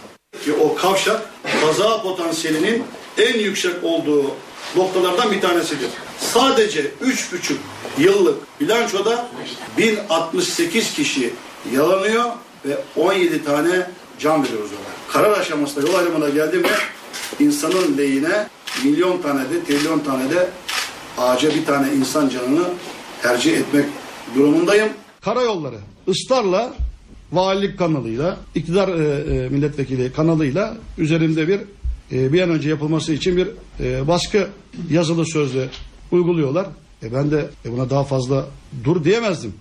[0.44, 2.84] Ki o kavşak kaza potansiyelinin
[3.18, 4.30] en yüksek olduğu
[4.76, 5.88] noktalardan bir tanesidir.
[6.18, 7.54] Sadece 3,5
[7.98, 9.28] yıllık bilançoda
[9.78, 11.34] 1068 kişi
[11.72, 12.24] yalanıyor
[12.64, 15.12] ve 17 tane can veriyoruz ona.
[15.12, 16.72] Karar aşamasında yol ayrımına geldiğimde
[17.40, 18.48] insanın lehine
[18.84, 20.50] milyon tane de trilyon tane de
[21.18, 22.64] ağaca bir tane insan canını
[23.22, 23.84] tercih etmek
[24.34, 24.88] durumundayım.
[25.20, 26.72] Karayolları ısrarla
[27.34, 31.60] valilik kanalıyla, iktidar e, e, milletvekili kanalıyla üzerinde bir
[32.12, 33.48] e, bir an önce yapılması için bir
[33.80, 34.48] e, baskı
[34.90, 35.68] yazılı sözlü
[36.12, 36.66] uyguluyorlar.
[37.02, 38.46] E ben de e, buna daha fazla
[38.84, 39.52] dur diyemezdim.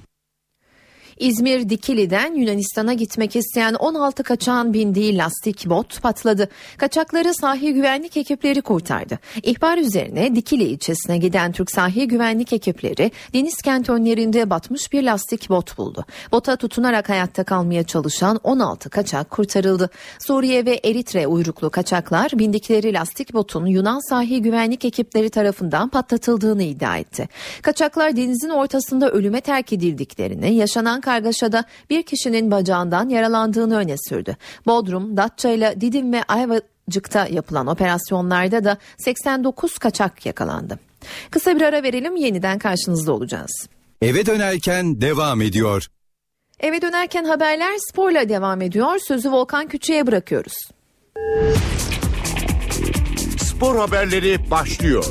[1.20, 6.50] İzmir Dikili'den Yunanistan'a gitmek isteyen 16 kaçağın bindiği lastik bot patladı.
[6.78, 9.20] Kaçakları sahil güvenlik ekipleri kurtardı.
[9.44, 15.50] İhbar üzerine Dikili ilçesine giden Türk sahil güvenlik ekipleri deniz kent önlerinde batmış bir lastik
[15.50, 16.06] bot buldu.
[16.32, 19.90] Bota tutunarak hayatta kalmaya çalışan 16 kaçak kurtarıldı.
[20.20, 26.98] Suriye ve Eritre uyruklu kaçaklar bindikleri lastik botun Yunan sahil güvenlik ekipleri tarafından patlatıldığını iddia
[26.98, 27.30] etti.
[27.62, 34.38] Kaçaklar denizin ortasında ölüme terk edildiklerini, yaşanan kargaşada bir kişinin bacağından yaralandığını öne sürdü.
[34.66, 40.80] Bodrum, Datça ile Didim ve Ayvacık'ta yapılan operasyonlarda da 89 kaçak yakalandı.
[41.32, 43.68] Kısa bir ara verelim yeniden karşınızda olacağız.
[44.02, 45.88] Eve dönerken devam ediyor.
[46.60, 49.00] Eve dönerken haberler sporla devam ediyor.
[49.08, 50.54] Sözü Volkan Küçü'ye bırakıyoruz.
[53.38, 55.06] Spor haberleri başlıyor.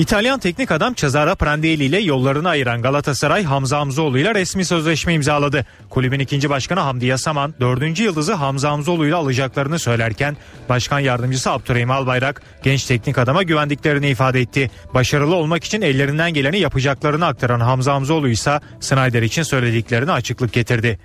[0.00, 5.66] İtalyan teknik adam Cesare Prandelli ile yollarını ayıran Galatasaray Hamza Hamzoğlu ile resmi sözleşme imzaladı.
[5.90, 10.36] Kulübün ikinci başkanı Hamdi Yasaman dördüncü yıldızı Hamza Hamzoğlu ile alacaklarını söylerken
[10.68, 14.70] başkan yardımcısı Abdurrahim Albayrak genç teknik adama güvendiklerini ifade etti.
[14.94, 20.98] Başarılı olmak için ellerinden geleni yapacaklarını aktaran Hamza Hamzoğlu ise Snyder için söylediklerini açıklık getirdi.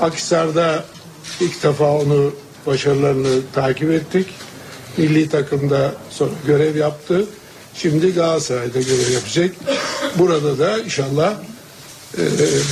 [0.00, 0.84] Akhisar'da
[1.40, 2.34] ilk defa onu
[2.66, 4.26] başarılarını takip ettik.
[4.96, 7.26] Milli takımda sonra görev yaptı.
[7.82, 9.50] Şimdi Galatasaray'da görev yapacak.
[10.18, 11.34] Burada da inşallah
[12.18, 12.20] e,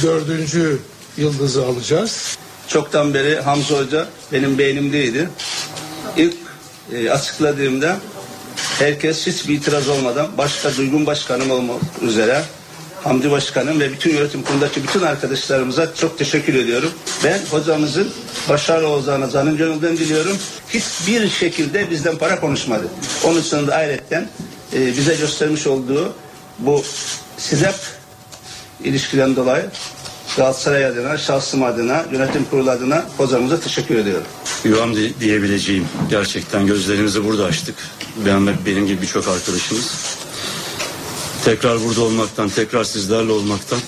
[0.03, 0.79] dördüncü
[1.17, 2.39] yıldızı alacağız.
[2.69, 5.31] Çoktan beri Hamza Hoca benim beynimdeydi.
[6.17, 6.35] İlk
[6.93, 7.97] e, açıkladığımda
[8.79, 12.43] herkes hiçbir itiraz olmadan başka duygun başkanım olmak üzere
[13.05, 16.91] Hamdi Başkanım ve bütün yönetim kurulundaki bütün arkadaşlarımıza çok teşekkür ediyorum.
[17.25, 18.11] Ben hocamızın
[18.49, 20.37] başarılı olacağına canım gönülden diliyorum.
[20.69, 22.89] Hiçbir şekilde bizden para konuşmadı.
[23.25, 24.29] Onun için de ayrıca
[24.73, 26.15] e, bize göstermiş olduğu
[26.59, 26.83] bu
[27.39, 27.75] SİDEP
[28.85, 29.71] ilişkiden dolayı
[30.37, 34.27] Galatasaray adına, şahsım adına, yönetim kurulu adına hocamıza teşekkür ediyorum.
[34.65, 35.89] Yuvam di- diyebileceğim.
[36.11, 37.75] Gerçekten gözlerimizi burada açtık.
[38.27, 40.17] Ben benim gibi birçok arkadaşımız.
[41.45, 43.79] Tekrar burada olmaktan, tekrar sizlerle olmaktan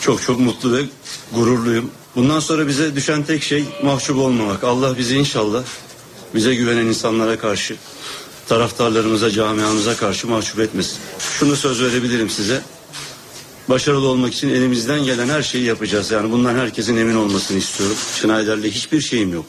[0.00, 0.82] çok çok mutlu ve
[1.34, 1.90] gururluyum.
[2.16, 4.64] Bundan sonra bize düşen tek şey mahcup olmamak.
[4.64, 5.62] Allah bizi inşallah
[6.34, 7.76] bize güvenen insanlara karşı,
[8.50, 10.98] taraftarlarımıza, camiamıza karşı mahcup etmesin.
[11.18, 12.62] Şunu söz verebilirim size.
[13.68, 16.10] Başarılı olmak için elimizden gelen her şeyi yapacağız.
[16.10, 17.96] Yani bundan herkesin emin olmasını istiyorum.
[18.14, 19.46] Schneider'le hiçbir şeyim yok.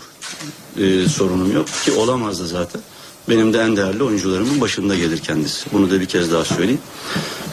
[0.77, 2.81] Ee, sorunum yok ki olamaz da zaten.
[3.29, 5.65] Benim de en değerli oyuncularımın başında gelir kendisi.
[5.73, 6.81] Bunu da bir kez daha söyleyeyim.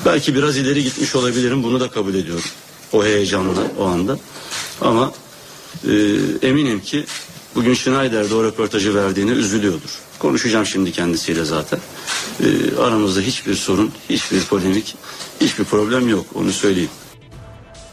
[0.05, 1.63] Belki biraz ileri gitmiş olabilirim.
[1.63, 2.45] Bunu da kabul ediyorum.
[2.93, 4.19] O heyecanla o anda.
[4.81, 5.13] Ama
[5.85, 5.93] e,
[6.43, 7.05] eminim ki
[7.55, 9.91] bugün Schneider de o röportajı verdiğine üzülüyordur.
[10.19, 11.81] Konuşacağım şimdi kendisiyle zaten.
[12.41, 12.47] E,
[12.81, 14.97] aramızda hiçbir sorun, hiçbir polemik,
[15.41, 16.27] hiçbir problem yok.
[16.35, 16.91] Onu söyleyeyim.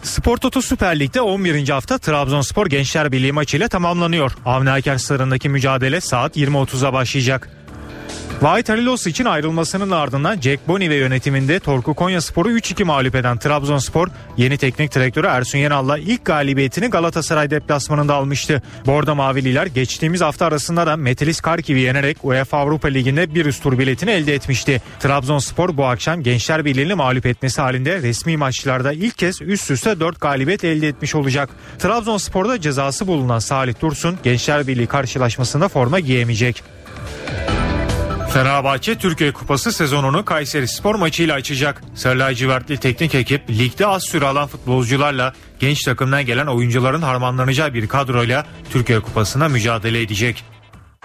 [0.04, 1.70] Spor Toto Süper Lig'de 11.
[1.70, 4.32] hafta Trabzonspor Gençler Birliği maçıyla tamamlanıyor.
[4.46, 7.50] Avni Aker sırrındaki mücadele saat 20.30'a başlayacak.
[8.42, 14.08] Vahit Halilos için ayrılmasının ardından Jack Boni ve yönetiminde Torku Konyaspor'u 3-2 mağlup eden Trabzonspor
[14.38, 18.62] yeni teknik direktörü Ersun Yanal'la ilk galibiyetini Galatasaray deplasmanında almıştı.
[18.86, 23.80] Bordo Mavililer geçtiğimiz hafta arasında da Metelis Karkiv'i yenerek UEFA Avrupa Ligi'nde bir üst tur
[23.80, 24.82] biletini elde etmişti.
[25.00, 30.22] Trabzonspor bu akşam Gençler Birliği'ni mağlup etmesi halinde resmi maçlarda ilk kez üst üste 4
[30.22, 31.50] galibiyet elde etmiş olacak.
[31.80, 36.64] Trabzonspor'da cezası bulunan Salih Dursun Gençler Birliği karşılaşmasında forma giyemeyecek.
[38.36, 41.82] Fenerbahçe Türkiye Kupası sezonunu Kayseri Spor maçıyla açacak.
[41.96, 47.88] Sarı lacivertli teknik ekip ligde az süre alan futbolcularla genç takımdan gelen oyuncuların harmanlanacağı bir
[47.88, 50.44] kadroyla Türkiye Kupası'na mücadele edecek.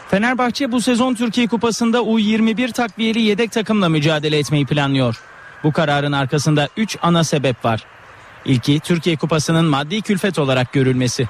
[0.09, 5.17] Fenerbahçe bu sezon Türkiye Kupası'nda U21 takviyeli yedek takımla mücadele etmeyi planlıyor.
[5.65, 7.85] Bu kararın arkasında 3 ana sebep var.
[8.45, 11.29] İlki Türkiye Kupası'nın maddi külfet olarak görülmesi.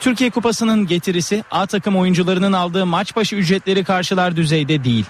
[0.00, 5.06] Türkiye Kupası'nın getirisi A takım oyuncularının aldığı maç başı ücretleri karşılar düzeyde değil.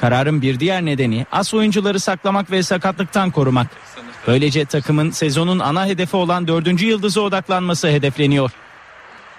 [0.00, 3.66] Kararın bir diğer nedeni as oyuncuları saklamak ve sakatlıktan korumak.
[4.26, 8.50] Böylece takımın sezonun ana hedefi olan dördüncü yıldızı odaklanması hedefleniyor.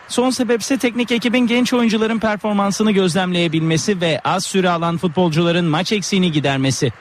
[0.07, 6.31] Son sebepse teknik ekibin genç oyuncuların performansını gözlemleyebilmesi ve az süre alan futbolcuların maç eksiğini
[6.31, 6.91] gidermesi.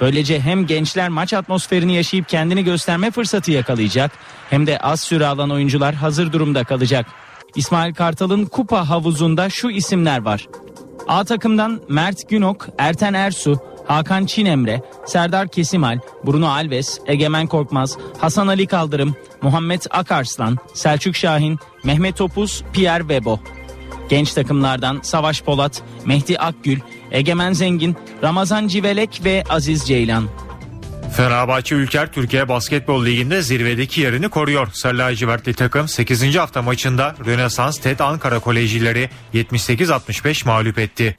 [0.00, 4.10] Böylece hem gençler maç atmosferini yaşayıp kendini gösterme fırsatı yakalayacak
[4.50, 7.06] hem de az süre alan oyuncular hazır durumda kalacak.
[7.56, 10.46] İsmail Kartal'ın kupa havuzunda şu isimler var.
[11.08, 18.46] A takımdan Mert Günok, Erten Ersu, Hakan Çinemre, Serdar Kesimal, Bruno Alves, Egemen Korkmaz, Hasan
[18.46, 23.40] Ali Kaldırım, Muhammed Akarslan, Selçuk Şahin, Mehmet Topuz, Pierre Webo.
[24.08, 26.78] Genç takımlardan Savaş Polat, Mehdi Akgül,
[27.10, 30.24] Egemen Zengin, Ramazan Civelek ve Aziz Ceylan.
[31.16, 34.68] Fenerbahçe Ülker Türkiye Basketbol Ligi'nde zirvedeki yerini koruyor.
[34.72, 36.36] Sarı lacivertli takım 8.
[36.36, 41.16] hafta maçında Rönesans TED Ankara Kolejileri 78-65 mağlup etti.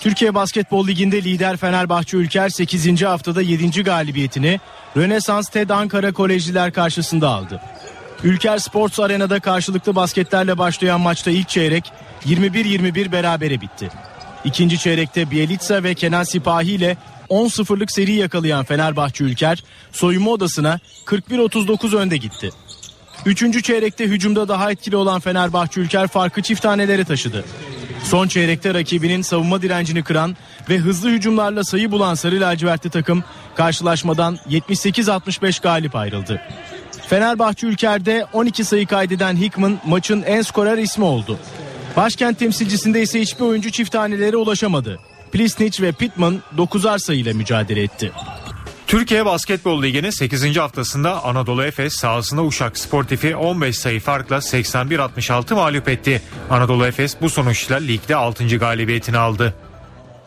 [0.00, 3.02] Türkiye Basketbol Ligi'nde lider Fenerbahçe Ülker 8.
[3.02, 3.82] haftada 7.
[3.82, 4.60] galibiyetini
[4.96, 7.60] Rönesans TED Ankara Kolejiler karşısında aldı.
[8.24, 11.92] Ülker Sports Arena'da karşılıklı basketlerle başlayan maçta ilk çeyrek
[12.26, 13.90] 21-21 berabere bitti.
[14.44, 16.96] İkinci çeyrekte Bielitsa ve Kenan Sipahi ile
[17.30, 22.50] 10-0'lık seri yakalayan Fenerbahçe Ülker soyunma odasına 41-39 önde gitti.
[23.26, 27.44] Üçüncü çeyrekte hücumda daha etkili olan Fenerbahçe Ülker farkı çift tanelere taşıdı.
[28.04, 30.36] Son çeyrekte rakibinin savunma direncini kıran
[30.68, 33.24] ve hızlı hücumlarla sayı bulan Sarı lacivertli takım
[33.56, 36.40] karşılaşmadan 78-65 galip ayrıldı.
[37.08, 41.38] Fenerbahçe Ülker'de 12 sayı kaydeden Hickman maçın en skorer ismi oldu.
[41.96, 44.98] Başkent temsilcisinde ise hiçbir oyuncu çift tanelere ulaşamadı.
[45.32, 48.12] Plisnic ve Pittman 9'ar sayıyla mücadele etti.
[48.86, 50.56] Türkiye Basketbol Ligi'nin 8.
[50.56, 56.22] haftasında Anadolu Efes sahasında Uşak Sportif'i 15 sayı farkla 81-66 mağlup etti.
[56.50, 58.56] Anadolu Efes bu sonuçla ligde 6.
[58.56, 59.54] galibiyetini aldı.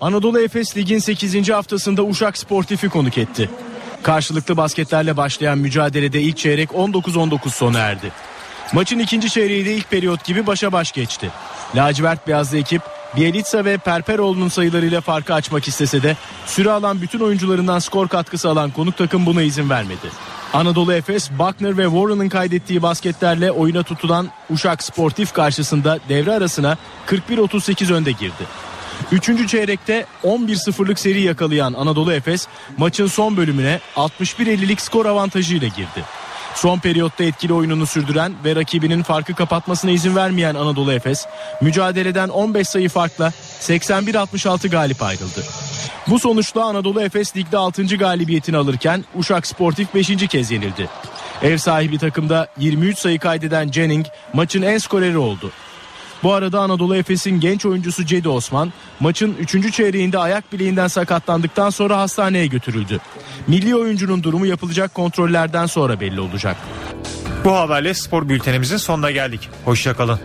[0.02, 1.50] Anadolu Efes ligin 8.
[1.50, 3.50] haftasında Uşak Sportif'i konuk etti.
[4.04, 8.12] Karşılıklı basketlerle başlayan mücadelede ilk çeyrek 19-19 sona erdi.
[8.74, 11.32] Maçın ikinci çeyreği de ilk periyot gibi başa baş geçti.
[11.76, 12.82] Lacivert beyazlı ekip
[13.16, 18.72] Bielitsa ve Perperoğlu'nun sayılarıyla farkı açmak istese de süre alan bütün oyuncularından skor katkısı alan
[18.72, 20.10] konuk takım buna izin vermedi.
[20.54, 27.94] Anadolu Efes, Buckner ve Warren'ın kaydettiği basketlerle oyuna tutulan Uşak Sportif karşısında devre arasına 41-38
[27.94, 28.44] önde girdi.
[29.12, 32.48] Üçüncü çeyrekte 11-0'lık seri yakalayan Anadolu Efes
[32.78, 36.04] maçın son bölümüne 61-50'lik skor avantajıyla girdi.
[36.60, 41.26] Son periyotta etkili oyununu sürdüren ve rakibinin farkı kapatmasına izin vermeyen Anadolu Efes
[41.62, 43.32] mücadeleden 15 sayı farkla
[43.62, 45.44] 81-66 galip ayrıldı.
[46.08, 47.84] Bu sonuçla Anadolu Efes ligde 6.
[47.84, 50.28] galibiyetini alırken Uşak Sportif 5.
[50.28, 50.90] kez yenildi.
[51.42, 55.52] Ev sahibi takımda 23 sayı kaydeden Jennings maçın en skoreri oldu.
[56.24, 59.74] Bu arada Anadolu Efes'in genç oyuncusu Cedi Osman maçın 3.
[59.74, 63.00] çeyreğinde ayak bileğinden sakatlandıktan sonra hastaneye götürüldü.
[63.48, 66.58] Milli oyuncunun durumu yapılacak kontrollerden sonra belli olacak.
[67.46, 69.50] Bu haberle spor bültenimizin sonuna geldik.
[69.66, 70.20] Hoşçakalın.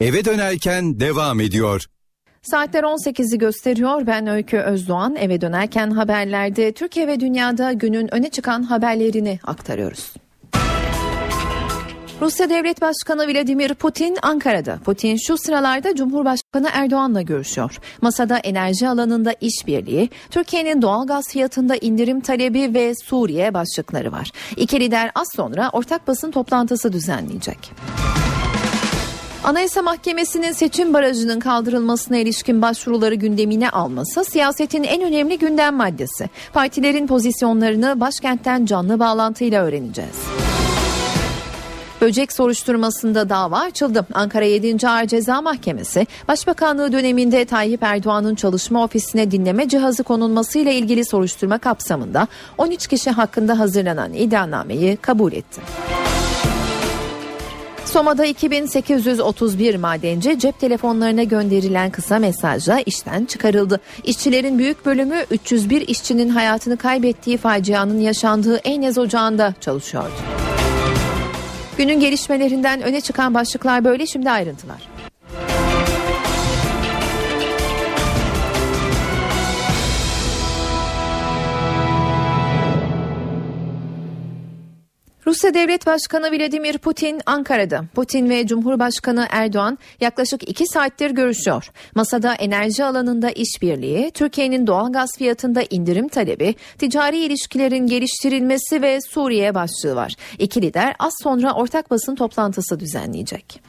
[0.00, 1.84] Eve dönerken devam ediyor.
[2.42, 4.06] Saatler 18'i gösteriyor.
[4.06, 5.16] Ben Öykü Özdoğan.
[5.16, 10.12] Eve dönerken haberlerde Türkiye ve dünyada günün öne çıkan haberlerini aktarıyoruz.
[12.22, 14.78] Rusya Devlet Başkanı Vladimir Putin Ankara'da.
[14.84, 17.78] Putin şu sıralarda Cumhurbaşkanı Erdoğan'la görüşüyor.
[18.00, 24.30] Masada enerji alanında işbirliği, Türkiye'nin doğal gaz fiyatında indirim talebi ve Suriye başlıkları var.
[24.56, 27.72] İki lider az sonra ortak basın toplantısı düzenleyecek.
[29.44, 36.30] Anayasa Mahkemesi'nin seçim barajının kaldırılmasına ilişkin başvuruları gündemine alması siyasetin en önemli gündem maddesi.
[36.52, 40.16] Partilerin pozisyonlarını başkentten canlı bağlantıyla öğreneceğiz.
[42.02, 44.06] Böcek soruşturmasında dava açıldı.
[44.14, 44.88] Ankara 7.
[44.88, 52.28] Ağır Ceza Mahkemesi, Başbakanlığı döneminde Tayyip Erdoğan'ın çalışma ofisine dinleme cihazı konulmasıyla ilgili soruşturma kapsamında
[52.58, 55.60] 13 kişi hakkında hazırlanan iddianameyi kabul etti.
[57.84, 63.80] Soma'da 2831 madenci cep telefonlarına gönderilen kısa mesajla işten çıkarıldı.
[64.04, 70.12] İşçilerin büyük bölümü 301 işçinin hayatını kaybettiği facianın yaşandığı Eynez Ocağı'nda çalışıyordu.
[71.78, 74.91] Günün gelişmelerinden öne çıkan başlıklar böyle şimdi ayrıntılar.
[85.26, 87.84] Rusya Devlet Başkanı Vladimir Putin Ankara'da.
[87.94, 91.70] Putin ve Cumhurbaşkanı Erdoğan yaklaşık iki saattir görüşüyor.
[91.94, 99.54] Masada enerji alanında işbirliği, Türkiye'nin doğal gaz fiyatında indirim talebi, ticari ilişkilerin geliştirilmesi ve Suriye
[99.54, 100.14] başlığı var.
[100.38, 103.60] İki lider az sonra ortak basın toplantısı düzenleyecek.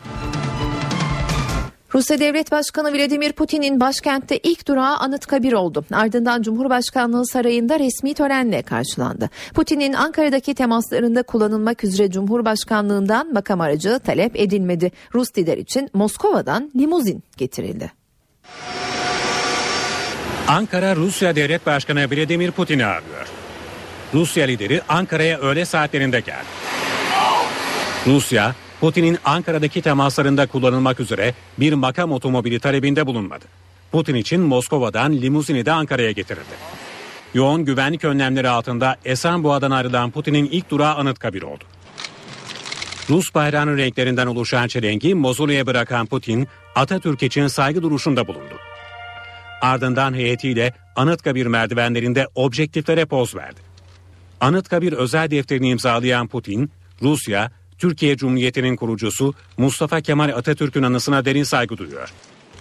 [1.93, 5.85] Rusya Devlet Başkanı Vladimir Putin'in başkentte ilk durağı Anıtkabir oldu.
[5.91, 9.29] Ardından Cumhurbaşkanlığı Sarayı'nda resmi törenle karşılandı.
[9.53, 14.91] Putin'in Ankara'daki temaslarında kullanılmak üzere Cumhurbaşkanlığından makam aracı talep edilmedi.
[15.13, 17.91] Rus lider için Moskova'dan limuzin getirildi.
[20.47, 23.27] Ankara Rusya Devlet Başkanı Vladimir Putin'i ağırlıyor.
[24.13, 26.45] Rusya lideri Ankara'ya öğle saatlerinde geldi.
[28.07, 33.45] Rusya, Putin'in Ankara'daki temaslarında kullanılmak üzere bir makam otomobili talebinde bulunmadı.
[33.91, 36.55] Putin için Moskova'dan limuzini de Ankara'ya getirildi.
[37.33, 41.63] Yoğun güvenlik önlemleri altında Esenboğa'dan ayrılan Putin'in ilk durağı Anıtkabir oldu.
[43.09, 48.55] Rus bayrağının renklerinden oluşan çelengi Mozulya'ya bırakan Putin, Atatürk için saygı duruşunda bulundu.
[49.61, 53.59] Ardından heyetiyle Anıtkabir merdivenlerinde objektiflere poz verdi.
[54.39, 56.71] Anıtkabir özel defterini imzalayan Putin,
[57.01, 57.51] Rusya,
[57.83, 62.13] Türkiye Cumhuriyeti'nin kurucusu Mustafa Kemal Atatürk'ün anısına derin saygı duyuyor.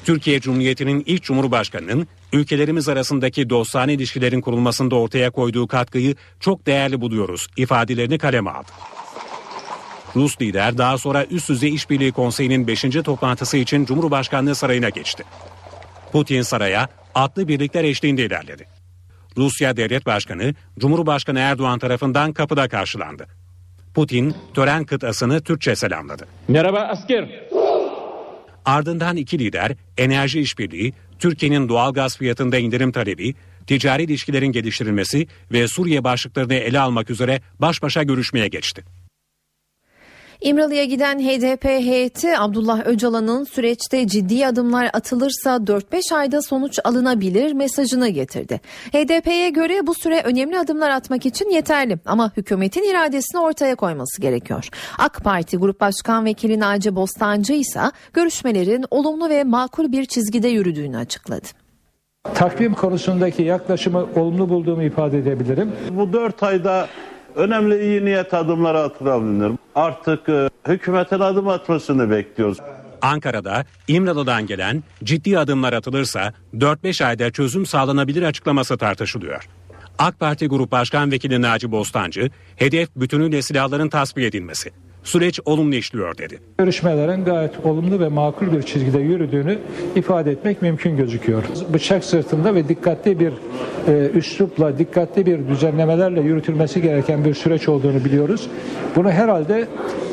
[0.05, 7.47] Türkiye Cumhuriyeti'nin ilk cumhurbaşkanının ülkelerimiz arasındaki dostane ilişkilerin kurulmasında ortaya koyduğu katkıyı çok değerli buluyoruz
[7.57, 8.69] ifadelerini kaleme aldı.
[10.17, 12.83] Rus lider daha sonra Üst Düzey İşbirliği Konseyi'nin 5.
[13.05, 15.25] toplantısı için Cumhurbaşkanlığı sarayına geçti.
[16.13, 18.67] Putin saraya atlı birlikler eşliğinde ilerledi.
[19.37, 23.42] Rusya Devlet Başkanı Cumhurbaşkanı Erdoğan tarafından kapıda karşılandı.
[23.95, 26.27] Putin tören kıtasını Türkçe selamladı.
[26.49, 27.49] Merhaba asker.
[28.65, 33.35] Ardından iki lider enerji işbirliği, Türkiye'nin doğal gaz fiyatında indirim talebi,
[33.67, 38.85] ticari ilişkilerin geliştirilmesi ve Suriye başlıklarını ele almak üzere baş başa görüşmeye geçti.
[40.43, 48.09] İmralı'ya giden HDP heyeti Abdullah Öcalan'ın süreçte ciddi adımlar atılırsa 4-5 ayda sonuç alınabilir mesajını
[48.09, 48.61] getirdi.
[48.93, 54.69] HDP'ye göre bu süre önemli adımlar atmak için yeterli ama hükümetin iradesini ortaya koyması gerekiyor.
[54.99, 57.81] AK Parti Grup Başkan Vekili Naci Bostancı ise
[58.13, 61.47] görüşmelerin olumlu ve makul bir çizgide yürüdüğünü açıkladı.
[62.35, 65.73] Takvim konusundaki yaklaşımı olumlu bulduğumu ifade edebilirim.
[65.91, 66.89] Bu dört ayda
[67.37, 69.53] önemli iyi niyet adımları atılabilir.
[69.75, 72.59] Artık e, hükümetin adım atmasını bekliyoruz.
[73.03, 79.49] Ankara'da İmralı'dan gelen ciddi adımlar atılırsa 4-5 ayda çözüm sağlanabilir açıklaması tartışılıyor.
[79.99, 84.71] AK Parti Grup Başkan Vekili Naci Bostancı, hedef bütünüyle silahların tasfiye edilmesi.
[85.05, 86.41] Süreç olumlu işliyor dedi.
[86.59, 89.59] Görüşmelerin gayet olumlu ve makul bir çizgide yürüdüğünü
[89.97, 91.43] ifade etmek mümkün gözüküyor.
[91.73, 93.33] Bıçak sırtında ve dikkatli bir
[93.89, 98.49] e, üslupla, dikkatli bir düzenlemelerle yürütülmesi gereken bir süreç olduğunu biliyoruz.
[98.97, 99.69] Bunu herhalde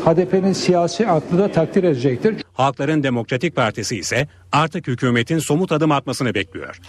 [0.06, 2.36] HDP'nin siyasi aklı da takdir edecektir.
[2.54, 6.80] Halkların Demokratik Partisi ise artık hükümetin somut adım atmasını bekliyor.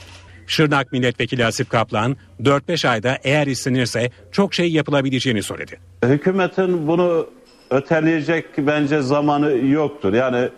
[0.47, 5.79] Şırnak Milletvekili Asip Kaplan 4-5 ayda eğer istenirse çok şey yapılabileceğini söyledi.
[6.05, 7.27] Hükümetin bunu
[7.71, 10.13] öteleyecek bence zamanı yoktur.
[10.13, 10.49] Yani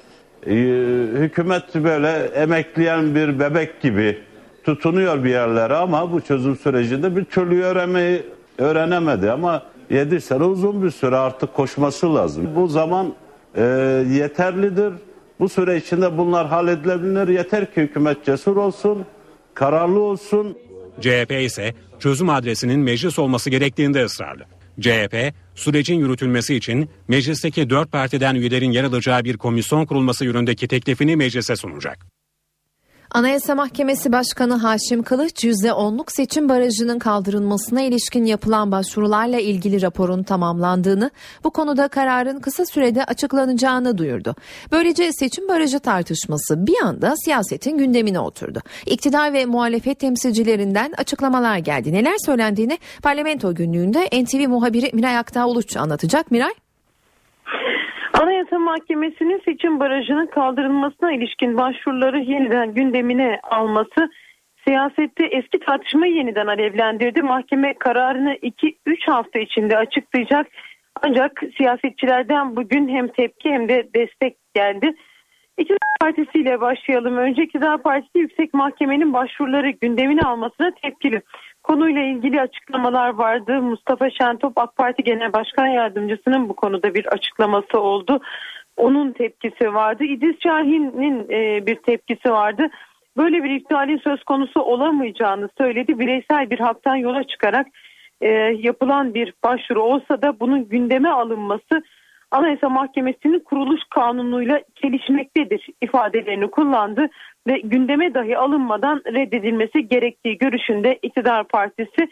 [0.47, 0.53] e,
[1.19, 4.19] hükümet böyle emekleyen bir bebek gibi
[4.65, 8.23] tutunuyor bir yerlere ama bu çözüm sürecinde bir türlü öğrenmeyi
[8.59, 12.51] öğrenemedi ama 7 sene uzun bir süre artık koşması lazım.
[12.57, 13.15] Bu zaman
[13.57, 13.63] e,
[14.11, 14.93] yeterlidir.
[15.41, 17.29] Bu süre içinde bunlar halledilebilir.
[17.29, 19.05] Yeter ki hükümet cesur olsun,
[19.55, 20.59] kararlı olsun.
[21.01, 24.43] CHP ise çözüm adresinin meclis olması gerektiğinde ısrarlı.
[24.81, 31.17] CHP, sürecin yürütülmesi için meclisteki dört partiden üyelerin yer alacağı bir komisyon kurulması yönündeki teklifini
[31.17, 32.07] meclise sunacak.
[33.15, 41.11] Anayasa Mahkemesi Başkanı Haşim Kılıç %10'luk seçim barajının kaldırılmasına ilişkin yapılan başvurularla ilgili raporun tamamlandığını,
[41.45, 44.37] bu konuda kararın kısa sürede açıklanacağını duyurdu.
[44.73, 48.61] Böylece seçim barajı tartışması bir anda siyasetin gündemine oturdu.
[48.87, 51.93] İktidar ve muhalefet temsilcilerinden açıklamalar geldi.
[51.93, 56.31] Neler söylendiğini parlamento günlüğünde NTV muhabiri Miray Aktağ Uluç anlatacak.
[56.31, 56.53] Miray?
[58.13, 64.11] Anayasa Mahkemesi'nin seçim barajının kaldırılmasına ilişkin başvuruları yeniden gündemine alması
[64.65, 67.23] siyasette eski tartışmayı yeniden alevlendirdi.
[67.23, 70.47] Mahkeme kararını 2-3 hafta içinde açıklayacak.
[71.03, 74.95] Ancak siyasetçilerden bugün hem tepki hem de destek geldi.
[75.59, 77.17] İktidar Partisi ile başlayalım.
[77.17, 81.23] Önce İktidar Partisi Yüksek Mahkemenin başvuruları gündemine almasına tepkili.
[81.63, 83.63] Konuyla ilgili açıklamalar vardı.
[83.63, 88.21] Mustafa Şentop AK Parti Genel Başkan Yardımcısının bu konuda bir açıklaması oldu.
[88.77, 90.05] Onun tepkisi vardı.
[90.05, 92.69] İdris Şahin'in e, bir tepkisi vardı.
[93.17, 95.99] Böyle bir iptalin söz konusu olamayacağını söyledi.
[95.99, 97.67] Bireysel bir haktan yola çıkarak
[98.21, 101.83] e, yapılan bir başvuru olsa da bunun gündeme alınması
[102.33, 107.09] Anayasa Mahkemesi'nin kuruluş kanunuyla çelişmektedir ifadelerini kullandı
[107.47, 112.09] ve gündeme dahi alınmadan reddedilmesi gerektiği görüşünde iktidar partisi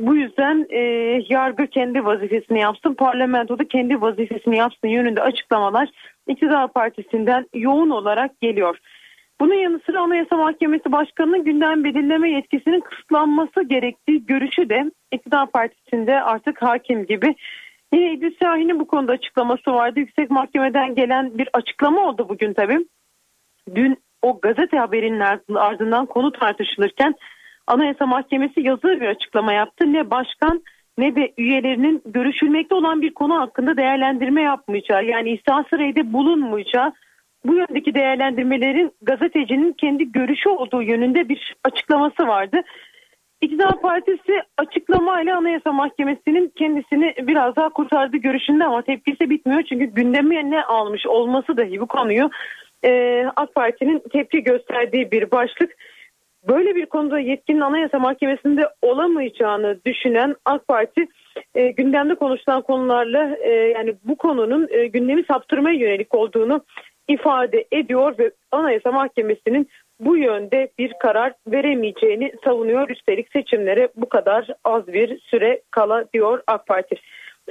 [0.00, 0.80] bu yüzden e,
[1.28, 5.88] yargı kendi vazifesini yapsın, parlamentoda kendi vazifesini yapsın yönünde açıklamalar
[6.28, 8.78] iktidar partisinden yoğun olarak geliyor.
[9.40, 16.22] Bunun yanı sıra Anayasa Mahkemesi Başkanı'nın gündem belirleme yetkisinin kısıtlanması gerektiği görüşü de iktidar partisinde
[16.22, 17.34] artık hakim gibi.
[17.92, 20.00] Yine İdris Şahin'in bu konuda açıklaması vardı.
[20.00, 22.78] Yüksek Mahkemeden gelen bir açıklama oldu bugün tabii.
[23.74, 25.20] Dün o gazete haberinin
[25.54, 27.14] ardından konu tartışılırken
[27.66, 29.92] Anayasa Mahkemesi yazılı bir açıklama yaptı.
[29.92, 30.62] Ne başkan
[30.98, 36.92] ne de üyelerinin görüşülmekte olan bir konu hakkında değerlendirme yapmayacağı yani ihsas reyde bulunmayacağı
[37.44, 42.62] bu yöndeki değerlendirmelerin gazetecinin kendi görüşü olduğu yönünde bir açıklaması vardı.
[43.40, 49.62] İktidar Partisi açıklamayla Anayasa Mahkemesi'nin kendisini biraz daha kurtardığı görüşünde ama tepkisi bitmiyor.
[49.62, 52.30] Çünkü gündeme ne almış olması dahi bu konuyu
[52.84, 55.76] e, AK Parti'nin tepki gösterdiği bir başlık.
[56.48, 61.06] Böyle bir konuda yetkinin Anayasa Mahkemesi'nde olamayacağını düşünen AK Parti
[61.54, 66.64] e, gündemde konuşulan konularla e, yani bu konunun e, gündemi saptırmaya yönelik olduğunu
[67.08, 69.68] ifade ediyor ve Anayasa Mahkemesi'nin
[70.00, 72.88] bu yönde bir karar veremeyeceğini savunuyor.
[72.88, 76.96] Üstelik seçimlere bu kadar az bir süre kala diyor AK Parti.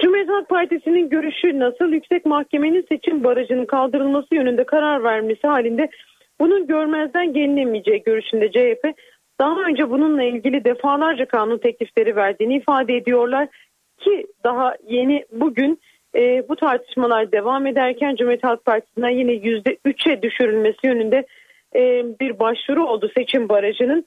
[0.00, 5.88] Cumhuriyet Halk Partisi'nin görüşü nasıl yüksek mahkemenin seçim barajının kaldırılması yönünde karar vermesi halinde
[6.40, 8.98] bunun görmezden gelinemeyeceği görüşünde CHP
[9.40, 13.48] daha önce bununla ilgili defalarca kanun teklifleri verdiğini ifade ediyorlar
[13.98, 15.80] ki daha yeni bugün
[16.14, 21.26] e, bu tartışmalar devam ederken Cumhuriyet Halk Partisi'nden yine %3'e düşürülmesi yönünde
[21.74, 24.06] e, bir başvuru oldu seçim barajının.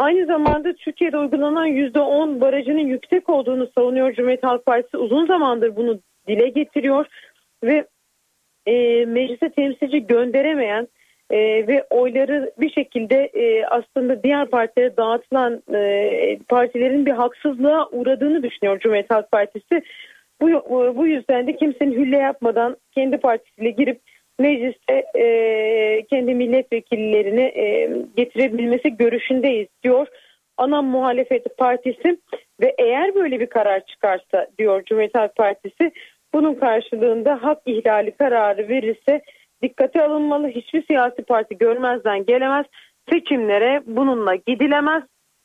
[0.00, 4.96] Aynı zamanda Türkiye'de uygulanan %10 barajının yüksek olduğunu savunuyor Cumhuriyet Halk Partisi.
[4.96, 7.06] Uzun zamandır bunu dile getiriyor
[7.64, 7.86] ve
[8.66, 10.88] e, meclise temsilci gönderemeyen
[11.30, 18.42] e, ve oyları bir şekilde e, aslında diğer partilere dağıtılan e, partilerin bir haksızlığa uğradığını
[18.42, 19.82] düşünüyor Cumhuriyet Halk Partisi.
[20.40, 20.48] Bu,
[20.96, 24.00] bu yüzden de kimsenin hülle yapmadan kendi partisiyle girip
[24.40, 30.06] mecliste e, kendi milletvekillerini e, getirebilmesi görüşündeyiz diyor
[30.56, 32.18] ana muhalefet partisi
[32.60, 35.92] ve eğer böyle bir karar çıkarsa diyor Cumhuriyet Halk Partisi
[36.34, 39.22] bunun karşılığında hak ihlali kararı verirse
[39.62, 40.48] dikkate alınmalı.
[40.48, 42.66] Hiçbir siyasi parti görmezden gelemez.
[43.12, 45.02] Seçimlere bununla gidilemez.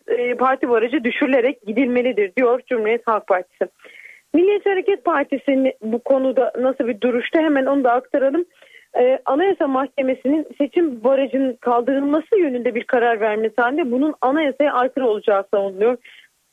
[0.07, 3.67] E, parti barajı düşürülerek gidilmelidir diyor Cumhuriyet Halk Partisi.
[4.33, 8.45] Milliyetçi Hareket Partisi'nin bu konuda nasıl bir duruşta hemen onu da aktaralım.
[8.99, 15.45] Ee, Anayasa Mahkemesi'nin seçim barajının kaldırılması yönünde bir karar vermesi halinde bunun anayasaya aykırı olacağı
[15.53, 15.97] savunuluyor.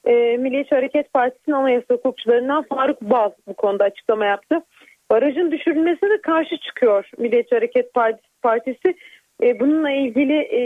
[0.06, 4.62] Ee, Milliyetçi Hareket Partisi'nin anayasa hukukçularından Faruk Bal bu konuda açıklama yaptı.
[5.10, 7.94] Barajın düşürülmesine karşı çıkıyor Milliyetçi Hareket
[8.42, 8.94] Partisi.
[9.42, 10.60] Ee, bununla ilgili e,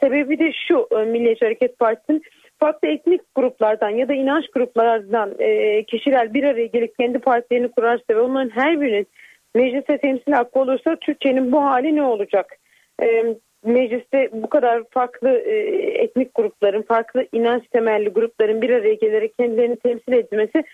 [0.00, 2.22] sebebi de şu e, Milliyetçi Hareket Partisi'nin
[2.60, 8.04] farklı etnik gruplardan ya da inanç gruplardan e, kişiler bir araya gelip kendi partilerini kurarsa
[8.10, 9.06] ve onların her birinin
[9.54, 12.56] meclise temsil hakkı olursa Türkiye'nin bu hali ne olacak?
[13.02, 15.54] E, mecliste bu kadar farklı e,
[16.02, 20.64] etnik grupların, farklı inanç temelli grupların bir araya gelerek kendilerini temsil edilmesi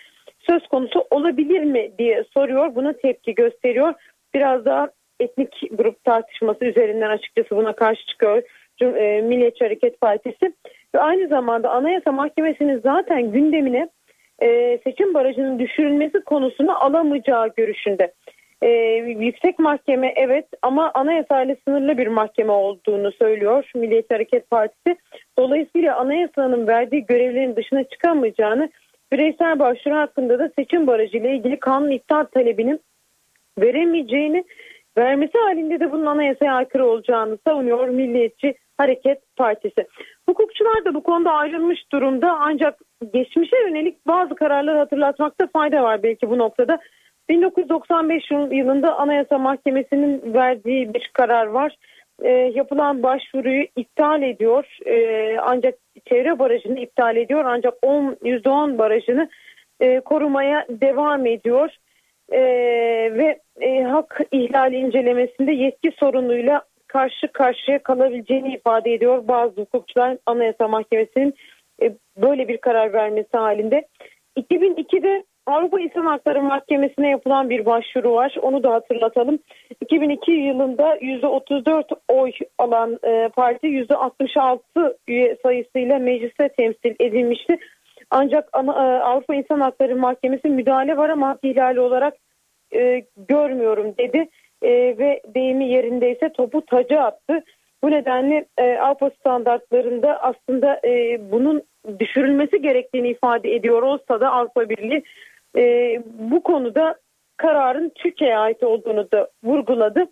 [0.49, 2.75] söz konusu olabilir mi diye soruyor.
[2.75, 3.93] Buna tepki gösteriyor.
[4.33, 8.43] Biraz daha etnik grup tartışması üzerinden açıkçası buna karşı çıkıyor
[8.81, 10.53] e, Milliyetçi Hareket Partisi.
[10.95, 13.89] Ve aynı zamanda Anayasa Mahkemesi'nin zaten gündemine
[14.41, 18.13] e, seçim barajının düşürülmesi konusunu alamayacağı görüşünde.
[18.61, 18.67] E,
[19.19, 24.97] yüksek mahkeme evet ama anayasayla sınırlı bir mahkeme olduğunu söylüyor Milliyetçi Hareket Partisi.
[25.39, 28.69] Dolayısıyla anayasanın verdiği görevlerin dışına çıkamayacağını
[29.11, 32.79] bireysel başvuru hakkında da seçim barajı ile ilgili kanun iptal talebinin
[33.59, 34.43] veremeyeceğini
[34.97, 39.87] vermesi halinde de bunun anayasaya aykırı olacağını savunuyor Milliyetçi Hareket Partisi.
[40.29, 42.79] Hukukçular da bu konuda ayrılmış durumda ancak
[43.13, 46.79] geçmişe yönelik bazı kararları hatırlatmakta fayda var belki bu noktada.
[47.29, 51.75] 1995 yılında Anayasa Mahkemesi'nin verdiği bir karar var.
[52.21, 55.75] E, yapılan başvuruyu iptal ediyor e, ancak
[56.09, 59.29] çevre barajını iptal ediyor ancak 10, %10 barajını
[59.79, 61.69] e, korumaya devam ediyor.
[62.31, 62.39] E,
[63.13, 69.27] ve e, hak ihlali incelemesinde yetki sorunuyla karşı karşıya kalabileceğini ifade ediyor.
[69.27, 71.33] Bazı hukukçular Anayasa Mahkemesi'nin
[71.81, 73.87] e, böyle bir karar vermesi halinde.
[74.37, 78.35] 2002'de Avrupa İnsan Hakları Mahkemesi'ne yapılan bir başvuru var.
[78.41, 79.39] Onu da hatırlatalım.
[79.81, 84.59] 2002 yılında %34 oy alan e, parti %66
[85.07, 87.57] üye sayısıyla mecliste temsil edilmişti.
[88.11, 92.13] Ancak e, Avrupa İnsan Hakları Mahkemesi müdahale var ama ihlali olarak
[92.75, 94.29] e, görmüyorum dedi
[94.61, 97.43] e, ve deyimi yerindeyse topu taca attı.
[97.83, 101.61] Bu nedenle e, Avrupa standartlarında aslında e, bunun
[101.99, 105.03] düşürülmesi gerektiğini ifade ediyor olsa da Avrupa Birliği
[105.57, 105.63] e,
[106.19, 106.95] bu konuda
[107.37, 110.05] kararın Türkiye'ye ait olduğunu da vurguladı.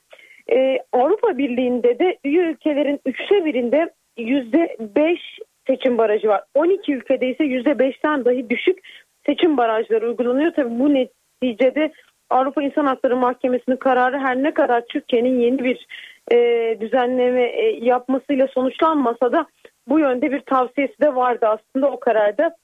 [0.51, 6.43] E, Avrupa Birliği'nde de üye ülkelerin üçte birinde yüzde beş seçim barajı var.
[6.55, 8.79] 12 ülkede ise yüzde beşten dahi düşük
[9.25, 10.51] seçim barajları uygulanıyor.
[10.53, 11.91] Tabii bu neticede
[12.29, 15.87] Avrupa İnsan Hakları Mahkemesi'nin kararı her ne kadar Türkiye'nin yeni bir
[16.31, 16.37] e,
[16.81, 19.45] düzenleme e, yapmasıyla sonuçlanmasa da
[19.87, 22.55] bu yönde bir tavsiyesi de vardı aslında o kararda.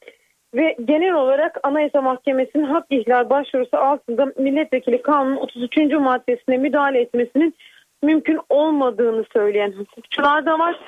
[0.55, 5.77] Ve genel olarak Anayasa Mahkemesi'nin hak ihlal başvurusu altında milletvekili kanunun 33.
[5.77, 7.55] maddesine müdahale etmesinin
[8.03, 10.79] mümkün olmadığını söyleyen hukukçular da var.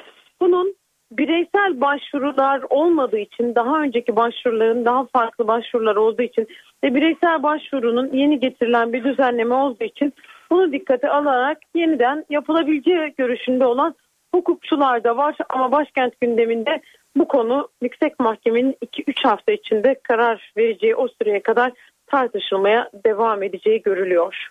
[0.42, 0.76] Bunun
[1.12, 6.48] bireysel başvurular olmadığı için daha önceki başvuruların daha farklı başvurular olduğu için
[6.84, 10.14] ve bireysel başvurunun yeni getirilen bir düzenleme olduğu için
[10.52, 13.96] bunu dikkate alarak yeniden yapılabileceği görüşünde olan
[14.36, 16.82] hukukçular da var ama başkent gündeminde
[17.16, 21.72] bu konu yüksek mahkemenin 2-3 hafta içinde karar vereceği o süreye kadar
[22.08, 24.50] tartışılmaya devam edeceği görülüyor.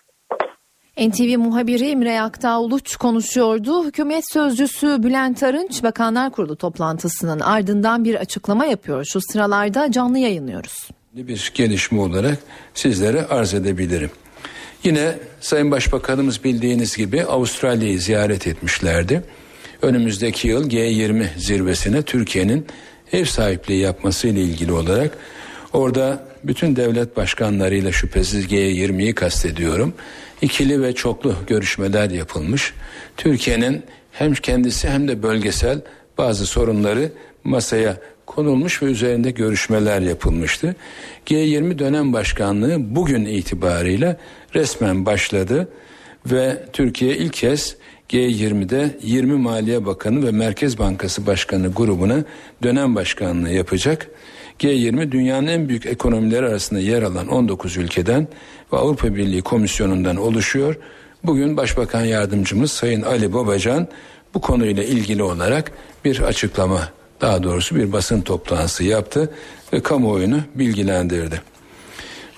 [0.97, 3.85] NTV muhabiri Emre Aktağ Uluç konuşuyordu.
[3.85, 9.05] Hükümet sözcüsü Bülent Arınç Bakanlar Kurulu toplantısının ardından bir açıklama yapıyor.
[9.05, 10.89] Şu sıralarda canlı yayınlıyoruz.
[11.13, 12.37] Bir gelişme olarak
[12.73, 14.11] sizlere arz edebilirim.
[14.83, 19.23] Yine Sayın Başbakanımız bildiğiniz gibi Avustralya'yı ziyaret etmişlerdi.
[19.83, 22.65] Önümüzdeki yıl G20 zirvesine Türkiye'nin
[23.11, 25.17] ev sahipliği yapması ile ilgili olarak
[25.73, 29.93] orada bütün devlet başkanlarıyla şüphesiz G20'yi kastediyorum.
[30.41, 32.73] İkili ve çoklu görüşmeler yapılmış.
[33.17, 35.81] Türkiye'nin hem kendisi hem de bölgesel
[36.17, 37.11] bazı sorunları
[37.43, 40.75] masaya konulmuş ve üzerinde görüşmeler yapılmıştı.
[41.27, 44.17] G20 dönem başkanlığı bugün itibarıyla
[44.55, 45.67] resmen başladı
[46.25, 47.75] ve Türkiye ilk kez
[48.13, 52.23] G20'de 20 Maliye Bakanı ve Merkez Bankası Başkanı grubuna
[52.63, 54.07] dönem başkanlığı yapacak.
[54.59, 58.27] G20 dünyanın en büyük ekonomileri arasında yer alan 19 ülkeden
[58.73, 60.75] ve Avrupa Birliği Komisyonu'ndan oluşuyor.
[61.23, 63.87] Bugün Başbakan Yardımcımız Sayın Ali Babacan
[64.33, 65.71] bu konuyla ilgili olarak
[66.05, 66.89] bir açıklama
[67.21, 69.33] daha doğrusu bir basın toplantısı yaptı
[69.73, 71.41] ve kamuoyunu bilgilendirdi.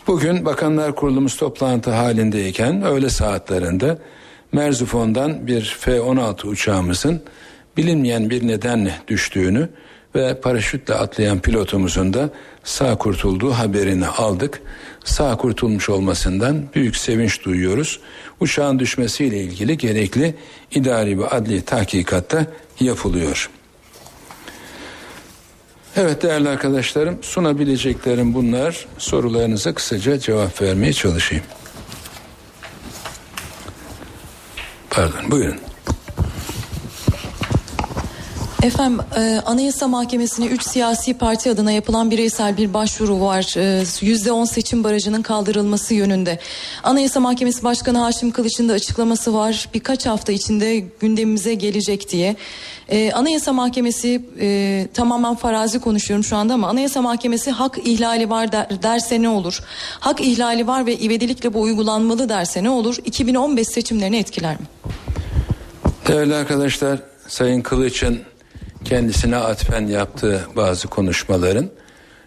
[0.08, 3.98] Bugün Bakanlar Kurulumuz toplantı halindeyken öğle saatlerinde
[4.56, 7.22] Merzufon'dan bir F-16 uçağımızın
[7.78, 9.70] bilinmeyen bir nedenle düştüğünü
[10.16, 12.30] ve paraşütle atlayan pilotumuzun da
[12.64, 14.62] sağ kurtulduğu haberini aldık.
[15.04, 18.00] Sağ kurtulmuş olmasından büyük sevinç duyuyoruz.
[18.40, 20.36] Uçağın düşmesiyle ilgili gerekli
[20.72, 22.46] idari ve adli tahkikatta
[22.80, 23.50] yapılıyor.
[25.96, 28.86] Evet değerli arkadaşlarım sunabileceklerim bunlar.
[28.98, 31.44] Sorularınıza kısaca cevap vermeye çalışayım.
[34.96, 35.65] Pardon buyurun.
[38.66, 43.54] Efendim e, Anayasa Mahkemesi'ne 3 siyasi parti adına yapılan bireysel bir başvuru var.
[43.58, 46.40] E, %10 seçim barajının kaldırılması yönünde.
[46.84, 49.70] Anayasa Mahkemesi Başkanı Haşim Kılıç'ın da açıklaması var.
[49.74, 52.36] Birkaç hafta içinde gündemimize gelecek diye.
[52.90, 58.52] E, Anayasa Mahkemesi e, tamamen farazi konuşuyorum şu anda ama Anayasa Mahkemesi hak ihlali var
[58.52, 59.60] der, derse ne olur?
[60.00, 62.96] Hak ihlali var ve ivedilikle bu uygulanmalı derse ne olur?
[63.06, 64.66] 2015 seçimlerini etkiler mi?
[66.08, 68.20] Değerli arkadaşlar Sayın Kılıç'ın
[68.86, 71.70] kendisine atfen yaptığı bazı konuşmaların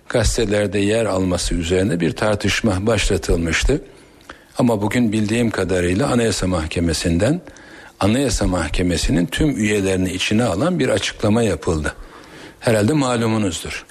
[0.08, 3.82] gazetelerde yer alması üzerine bir tartışma başlatılmıştı.
[4.58, 7.40] Ama bugün bildiğim kadarıyla Anayasa Mahkemesi'nden
[8.00, 11.94] Anayasa Mahkemesi'nin tüm üyelerini içine alan bir açıklama yapıldı.
[12.60, 13.84] Herhalde malumunuzdur.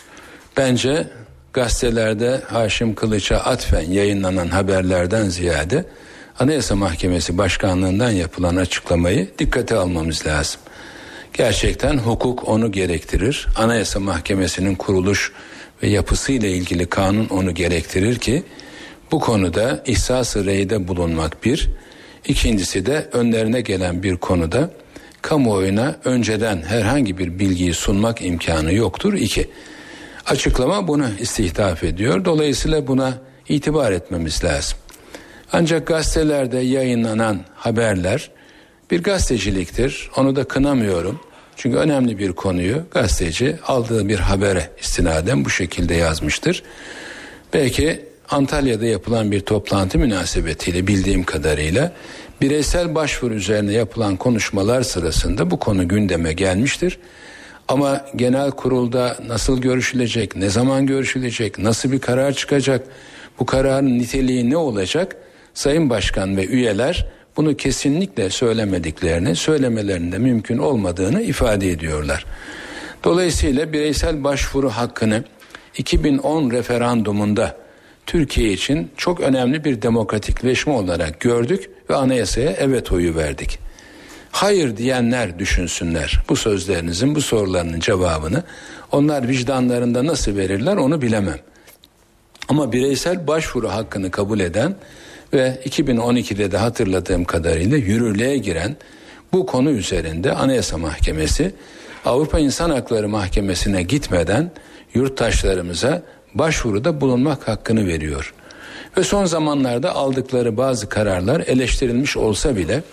[0.57, 1.07] Bence
[1.53, 5.86] gazetelerde Haşim Kılıç'a atfen yayınlanan haberlerden ziyade
[6.39, 10.61] Anayasa Mahkemesi Başkanlığından yapılan açıklamayı dikkate almamız lazım.
[11.38, 13.47] Gerçekten hukuk onu gerektirir.
[13.55, 15.31] Anayasa Mahkemesi'nin kuruluş
[15.83, 18.43] ve yapısı ile ilgili kanun onu gerektirir ki
[19.11, 21.69] bu konuda ihsas-ı reyde bulunmak bir,
[22.27, 24.69] ikincisi de önlerine gelen bir konuda
[25.21, 29.13] kamuoyuna önceden herhangi bir bilgiyi sunmak imkanı yoktur.
[29.13, 29.49] İki,
[30.25, 32.25] açıklama bunu istihdaf ediyor.
[32.25, 33.13] Dolayısıyla buna
[33.49, 34.77] itibar etmemiz lazım.
[35.53, 38.31] Ancak gazetelerde yayınlanan haberler
[38.91, 40.09] bir gazeteciliktir.
[40.17, 41.19] Onu da kınamıyorum.
[41.55, 46.63] Çünkü önemli bir konuyu gazeteci aldığı bir habere istinaden bu şekilde yazmıştır.
[47.53, 51.93] Belki Antalya'da yapılan bir toplantı münasebetiyle bildiğim kadarıyla
[52.41, 56.99] bireysel başvuru üzerine yapılan konuşmalar sırasında bu konu gündeme gelmiştir.
[57.67, 62.88] Ama genel kurulda nasıl görüşülecek, ne zaman görüşülecek, nasıl bir karar çıkacak,
[63.39, 65.15] bu kararın niteliği ne olacak?
[65.53, 67.07] Sayın Başkan ve üyeler
[67.38, 72.25] bunu kesinlikle söylemediklerini, söylemelerinde mümkün olmadığını ifade ediyorlar.
[73.03, 75.23] Dolayısıyla bireysel başvuru hakkını
[75.77, 77.57] 2010 referandumunda
[78.05, 83.59] Türkiye için çok önemli bir demokratikleşme olarak gördük ve anayasaya evet oyu verdik.
[84.31, 88.43] Hayır diyenler düşünsünler bu sözlerinizin bu sorularının cevabını.
[88.91, 91.39] Onlar vicdanlarında nasıl verirler onu bilemem.
[92.49, 94.75] Ama bireysel başvuru hakkını kabul eden
[95.34, 98.75] ve 2012'de de hatırladığım kadarıyla yürürlüğe giren
[99.34, 101.53] bu konu üzerinde Anayasa Mahkemesi
[102.05, 104.51] Avrupa İnsan Hakları Mahkemesi'ne gitmeden
[104.93, 106.01] yurttaşlarımıza
[106.34, 108.34] başvuruda bulunmak hakkını veriyor.
[108.97, 112.84] Ve son zamanlarda aldıkları bazı kararlar eleştirilmiş olsa bile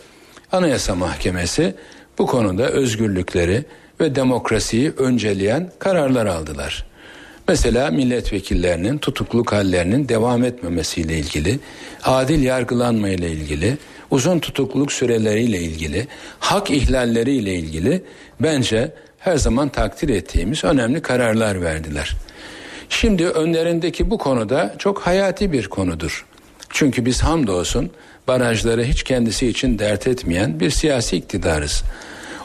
[0.52, 1.74] Anayasa Mahkemesi
[2.18, 3.64] bu konuda özgürlükleri
[4.00, 6.86] ve demokrasiyi önceleyen kararlar aldılar.
[7.48, 11.58] Mesela milletvekillerinin tutukluk hallerinin devam etmemesiyle ilgili,
[12.04, 13.78] adil yargılanma ile ilgili,
[14.10, 16.06] uzun tutukluluk süreleriyle ilgili,
[16.38, 18.04] hak ihlalleriyle ilgili
[18.40, 22.16] bence her zaman takdir ettiğimiz önemli kararlar verdiler.
[22.88, 26.26] Şimdi önlerindeki bu konuda çok hayati bir konudur.
[26.70, 27.90] Çünkü biz hamdolsun
[28.28, 31.82] barajları hiç kendisi için dert etmeyen bir siyasi iktidarız.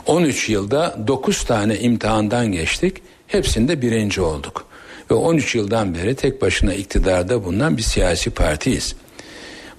[0.06, 2.98] 13 yılda 9 tane imtihandan geçtik.
[3.28, 4.69] Hepsinde birinci olduk.
[5.12, 8.96] Ve 13 yıldan beri tek başına iktidarda bulunan bir siyasi partiyiz.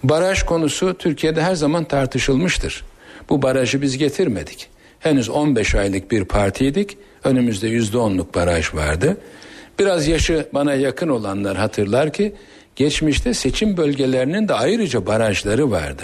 [0.03, 2.85] Baraj konusu Türkiye'de her zaman tartışılmıştır.
[3.29, 4.69] Bu barajı biz getirmedik.
[5.01, 6.99] henüz 15 aylık bir partiydik.
[7.25, 9.17] Önümüzde %10'luk baraj vardı.
[9.79, 12.35] Biraz yaşı bana yakın olanlar hatırlar ki
[12.77, 16.03] geçmişte seçim bölgelerinin de ayrıca barajları vardı.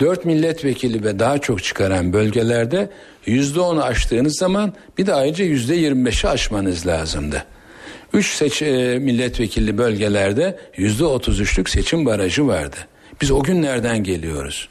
[0.00, 2.90] 4 milletvekili ve daha çok çıkaran bölgelerde
[3.26, 7.44] %10'u aştığınız zaman bir de ayrıca %25'i aşmanız lazımdı.
[8.12, 12.76] 3 seç e, milletvekilli bölgelerde %33'lük seçim barajı vardı.
[13.20, 14.68] Biz o günlerden geliyoruz.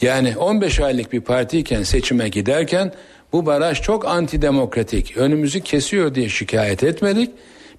[0.00, 2.92] Yani 15 aylık bir partiyken seçime giderken
[3.32, 7.30] bu baraj çok antidemokratik, önümüzü kesiyor diye şikayet etmedik.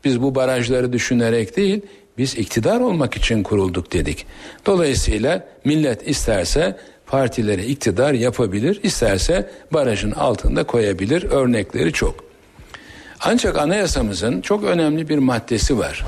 [0.04, 1.82] Biz bu barajları düşünerek değil,
[2.18, 4.26] biz iktidar olmak için kurulduk dedik.
[4.66, 6.78] Dolayısıyla millet isterse
[7.08, 11.24] partileri iktidar yapabilir, isterse barajın altında koyabilir.
[11.24, 12.27] Örnekleri çok.
[13.22, 16.06] Ancak anayasamızın çok önemli bir maddesi var.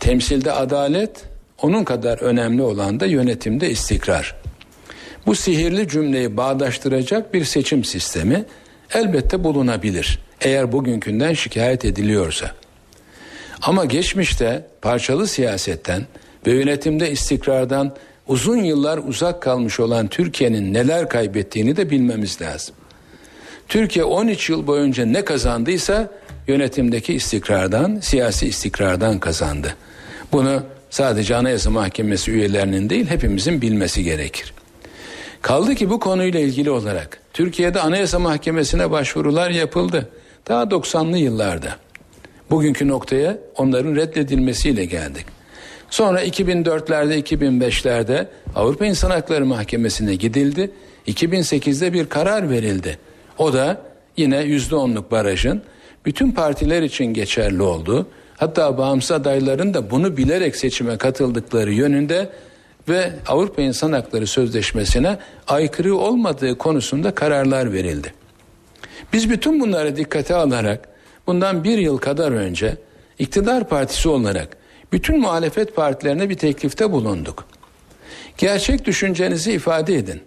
[0.00, 1.24] Temsilde adalet,
[1.62, 4.34] onun kadar önemli olan da yönetimde istikrar.
[5.26, 8.44] Bu sihirli cümleyi bağdaştıracak bir seçim sistemi
[8.94, 10.18] elbette bulunabilir.
[10.40, 12.50] Eğer bugünkünden şikayet ediliyorsa.
[13.62, 16.06] Ama geçmişte parçalı siyasetten
[16.46, 17.96] ve yönetimde istikrardan
[18.28, 22.74] uzun yıllar uzak kalmış olan Türkiye'nin neler kaybettiğini de bilmemiz lazım.
[23.68, 26.10] Türkiye 13 yıl boyunca ne kazandıysa
[26.48, 29.74] yönetimdeki istikrardan, siyasi istikrardan kazandı.
[30.32, 34.54] Bunu sadece Anayasa Mahkemesi üyelerinin değil hepimizin bilmesi gerekir.
[35.42, 40.08] Kaldı ki bu konuyla ilgili olarak Türkiye'de Anayasa Mahkemesi'ne başvurular yapıldı.
[40.48, 41.76] Daha 90'lı yıllarda.
[42.50, 45.26] Bugünkü noktaya onların reddedilmesiyle geldik.
[45.90, 50.70] Sonra 2004'lerde 2005'lerde Avrupa İnsan Hakları Mahkemesi'ne gidildi.
[51.06, 52.98] 2008'de bir karar verildi.
[53.38, 53.82] O da
[54.16, 55.62] yine %10'luk barajın
[56.04, 58.06] bütün partiler için geçerli olduğu
[58.36, 62.28] hatta bağımsız adayların da bunu bilerek seçime katıldıkları yönünde
[62.88, 65.18] ve Avrupa İnsan Hakları Sözleşmesi'ne
[65.48, 68.14] aykırı olmadığı konusunda kararlar verildi.
[69.12, 70.88] Biz bütün bunları dikkate alarak
[71.26, 72.76] bundan bir yıl kadar önce
[73.18, 74.56] iktidar partisi olarak
[74.92, 77.44] bütün muhalefet partilerine bir teklifte bulunduk.
[78.38, 80.22] Gerçek düşüncenizi ifade edin.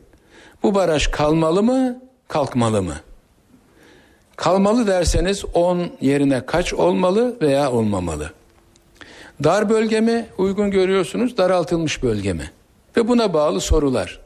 [0.63, 2.95] Bu baraj kalmalı mı, kalkmalı mı?
[4.35, 8.31] Kalmalı derseniz 10 yerine kaç olmalı veya olmamalı?
[9.43, 12.51] Dar bölge mi uygun görüyorsunuz, daraltılmış bölge mi?
[12.97, 14.19] Ve buna bağlı sorular.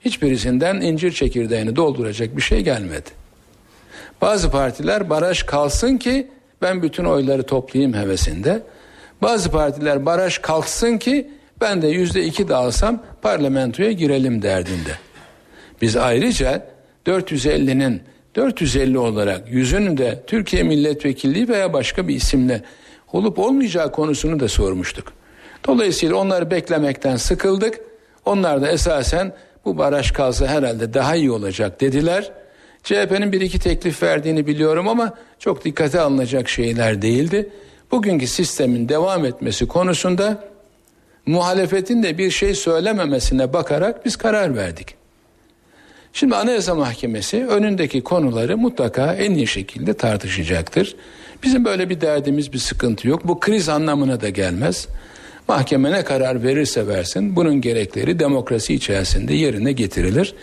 [0.00, 3.10] Hiçbirisinden incir çekirdeğini dolduracak bir şey gelmedi.
[4.20, 6.30] Bazı partiler baraj kalsın ki
[6.62, 8.62] ben bütün oyları toplayayım hevesinde.
[9.22, 11.30] Bazı partiler baraj kalksın ki
[11.60, 14.98] ben de yüzde iki de alsam parlamentoya girelim derdinde.
[15.82, 16.66] Biz ayrıca
[17.06, 18.02] 450'nin
[18.34, 22.62] 450 olarak yüzünü de Türkiye Milletvekilliği veya başka bir isimle
[23.12, 25.12] olup olmayacağı konusunu da sormuştuk.
[25.66, 27.80] Dolayısıyla onları beklemekten sıkıldık.
[28.24, 29.32] Onlar da esasen
[29.64, 32.32] bu baraj kalsa herhalde daha iyi olacak dediler.
[32.82, 37.50] CHP'nin bir iki teklif verdiğini biliyorum ama çok dikkate alınacak şeyler değildi.
[37.90, 40.44] Bugünkü sistemin devam etmesi konusunda
[41.26, 45.03] muhalefetin de bir şey söylememesine bakarak biz karar verdik.
[46.14, 50.96] Şimdi Anayasa Mahkemesi önündeki konuları mutlaka en iyi şekilde tartışacaktır.
[51.42, 53.28] Bizim böyle bir derdimiz, bir sıkıntı yok.
[53.28, 54.88] Bu kriz anlamına da gelmez.
[55.48, 60.34] Mahkeme ne karar verirse versin bunun gerekleri demokrasi içerisinde yerine getirilir.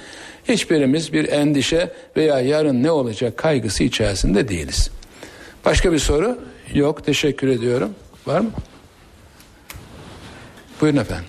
[0.48, 4.90] Hiçbirimiz bir endişe veya yarın ne olacak kaygısı içerisinde değiliz.
[5.66, 6.40] Başka bir soru?
[6.74, 7.96] Yok teşekkür ediyorum.
[8.28, 8.52] Var mı?
[10.82, 11.26] Buyurun efendim.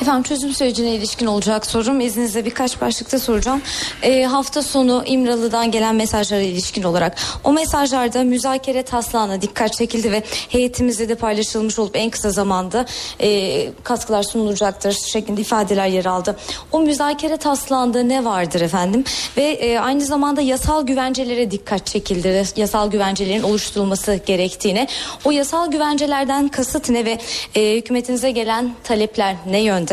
[0.00, 2.00] Efendim çözüm sürecine ilişkin olacak sorum.
[2.00, 3.62] İzninizle birkaç başlıkta soracağım.
[4.02, 10.22] E, hafta sonu İmralı'dan gelen mesajlara ilişkin olarak o mesajlarda müzakere taslağına dikkat çekildi ve
[10.48, 12.86] heyetimizde de paylaşılmış olup en kısa zamanda
[13.20, 16.36] e, katkılar sunulacaktır şeklinde ifadeler yer aldı.
[16.72, 19.04] O müzakere taslağında ne vardır efendim?
[19.36, 22.44] Ve e, aynı zamanda yasal güvencelere dikkat çekildi.
[22.56, 24.86] Yasal güvencelerin oluşturulması gerektiğine.
[25.24, 27.18] O yasal güvencelerden kasıt ne ve
[27.54, 29.85] e, hükümetinize gelen talepler ne yönde?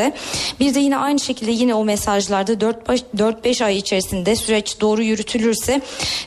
[0.59, 5.81] Bir de yine aynı şekilde yine o mesajlarda 4-5 ay içerisinde süreç doğru yürütülürse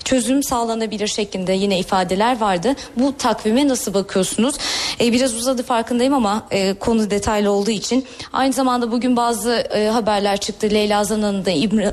[0.04, 2.74] çözüm sağlanabilir şeklinde yine ifadeler vardı.
[2.96, 4.54] Bu takvime nasıl bakıyorsunuz?
[5.00, 8.06] Ee, biraz uzadı farkındayım ama e, konu detaylı olduğu için.
[8.32, 10.70] Aynı zamanda bugün bazı e, haberler çıktı.
[10.70, 11.50] Leyla Zana'nın da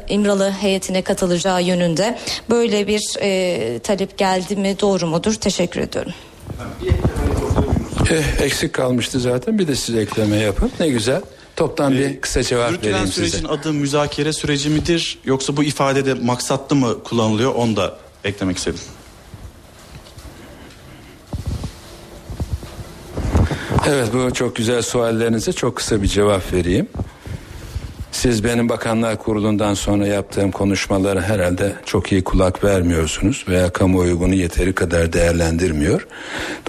[0.10, 2.18] İmralı heyetine katılacağı yönünde.
[2.50, 5.34] Böyle bir e, talep geldi mi doğru mudur?
[5.34, 6.14] Teşekkür ediyorum.
[8.12, 11.22] Eh, eksik kalmıştı zaten bir de siz ekleme yapın ne güzel.
[11.64, 13.48] Toptan bir kısa cevap Yürütülen vereyim sürecin size.
[13.48, 18.80] adı müzakere süreci midir yoksa bu ifadede maksatlı mı kullanılıyor onu da eklemek istedim.
[23.88, 26.88] Evet bu çok güzel suallerinize çok kısa bir cevap vereyim.
[28.12, 34.34] Siz benim bakanlar kurulundan sonra yaptığım konuşmalara herhalde çok iyi kulak vermiyorsunuz veya kamuoyu bunu
[34.34, 36.08] yeteri kadar değerlendirmiyor.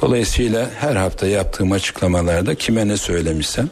[0.03, 3.71] Dolayısıyla her hafta yaptığım açıklamalarda kime ne söylemişsem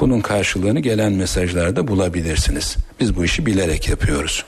[0.00, 2.76] bunun karşılığını gelen mesajlarda bulabilirsiniz.
[3.00, 4.44] Biz bu işi bilerek yapıyoruz.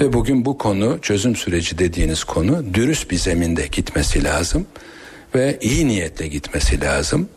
[0.00, 4.66] Ve bugün bu konu çözüm süreci dediğiniz konu dürüst bir zeminde gitmesi lazım
[5.34, 7.28] ve iyi niyetle gitmesi lazım.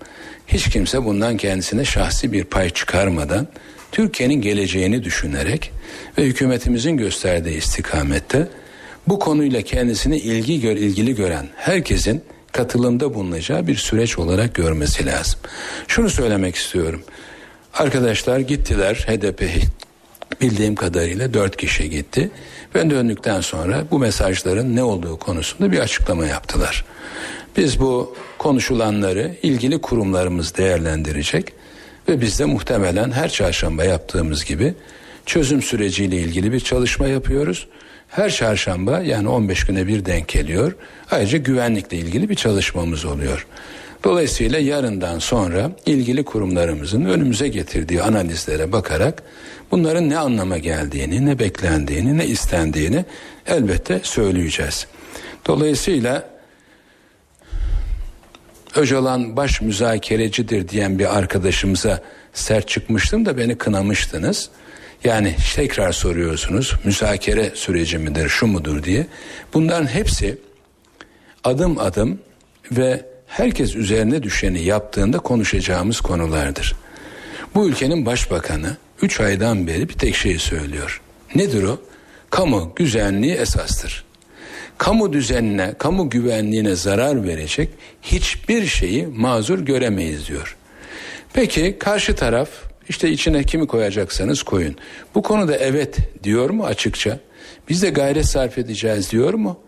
[0.47, 3.47] Hiç kimse bundan kendisine şahsi bir pay çıkarmadan
[3.91, 5.71] Türkiye'nin geleceğini düşünerek
[6.17, 8.47] ve hükümetimizin gösterdiği istikamette
[9.07, 15.39] bu konuyla kendisini ilgi gör, ilgili gören herkesin katılımda bulunacağı bir süreç olarak görmesi lazım.
[15.87, 17.03] Şunu söylemek istiyorum.
[17.73, 19.43] Arkadaşlar gittiler HDP
[20.41, 22.31] bildiğim kadarıyla dört kişi gitti.
[22.75, 26.85] Ben döndükten sonra bu mesajların ne olduğu konusunda bir açıklama yaptılar.
[27.57, 31.53] Biz bu konuşulanları ilgili kurumlarımız değerlendirecek
[32.09, 34.73] ve biz de muhtemelen her çarşamba yaptığımız gibi
[35.25, 37.67] çözüm süreciyle ilgili bir çalışma yapıyoruz.
[38.11, 40.75] Her çarşamba yani 15 güne bir denk geliyor.
[41.11, 43.47] Ayrıca güvenlikle ilgili bir çalışmamız oluyor.
[44.03, 49.23] Dolayısıyla yarından sonra ilgili kurumlarımızın önümüze getirdiği analizlere bakarak
[49.71, 53.05] bunların ne anlama geldiğini, ne beklendiğini, ne istendiğini
[53.47, 54.87] elbette söyleyeceğiz.
[55.47, 56.31] Dolayısıyla
[58.75, 62.01] Öcalan baş müzakerecidir diyen bir arkadaşımıza
[62.33, 64.49] sert çıkmıştım da beni kınamıştınız.
[65.03, 69.07] Yani tekrar soruyorsunuz müzakere süreci midir şu mudur diye.
[69.53, 70.37] Bunların hepsi
[71.43, 72.19] adım adım
[72.71, 76.75] ve herkes üzerine düşeni yaptığında konuşacağımız konulardır.
[77.55, 81.01] Bu ülkenin başbakanı 3 aydan beri bir tek şeyi söylüyor.
[81.35, 81.81] Nedir o?
[82.29, 84.05] Kamu güvenliği esastır.
[84.77, 87.69] Kamu düzenine, kamu güvenliğine zarar verecek
[88.01, 90.57] hiçbir şeyi mazur göremeyiz diyor.
[91.33, 92.49] Peki karşı taraf
[92.91, 94.75] işte içine kimi koyacaksanız koyun.
[95.15, 97.19] Bu konuda evet diyor mu açıkça?
[97.69, 99.59] Biz de gayret sarf edeceğiz diyor mu?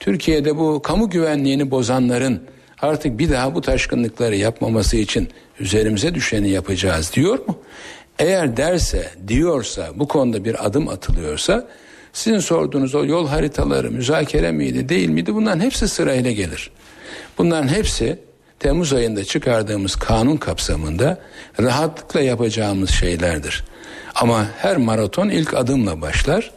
[0.00, 2.42] Türkiye'de bu kamu güvenliğini bozanların
[2.80, 5.28] artık bir daha bu taşkınlıkları yapmaması için
[5.60, 7.58] üzerimize düşeni yapacağız diyor mu?
[8.18, 11.68] Eğer derse, diyorsa, bu konuda bir adım atılıyorsa
[12.12, 16.70] sizin sorduğunuz o yol haritaları müzakere miydi, değil miydi bunların hepsi sırayla gelir.
[17.38, 18.18] Bunların hepsi
[18.62, 21.18] Temmuz ayında çıkardığımız kanun kapsamında
[21.60, 23.64] rahatlıkla yapacağımız şeylerdir.
[24.14, 26.50] Ama her maraton ilk adımla başlar.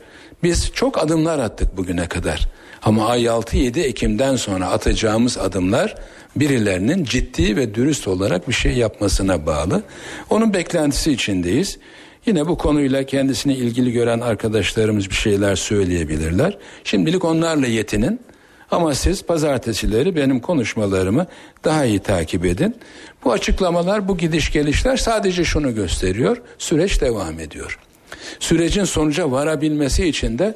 [0.43, 2.47] Biz çok adımlar attık bugüne kadar.
[2.83, 5.95] Ama ay 6-7 Ekim'den sonra atacağımız adımlar
[6.35, 9.83] birilerinin ciddi ve dürüst olarak bir şey yapmasına bağlı.
[10.29, 11.77] Onun beklentisi içindeyiz.
[12.25, 16.57] Yine bu konuyla kendisini ilgili gören arkadaşlarımız bir şeyler söyleyebilirler.
[16.83, 18.19] Şimdilik onlarla yetinin.
[18.71, 21.27] Ama siz pazartesileri benim konuşmalarımı
[21.63, 22.75] daha iyi takip edin.
[23.23, 26.41] Bu açıklamalar, bu gidiş gelişler sadece şunu gösteriyor.
[26.57, 27.79] Süreç devam ediyor.
[28.39, 30.55] Sürecin sonuca varabilmesi için de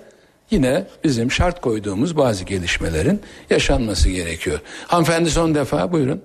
[0.51, 4.60] yine bizim şart koyduğumuz bazı gelişmelerin yaşanması gerekiyor.
[4.88, 6.22] Hanımefendi son defa buyurun.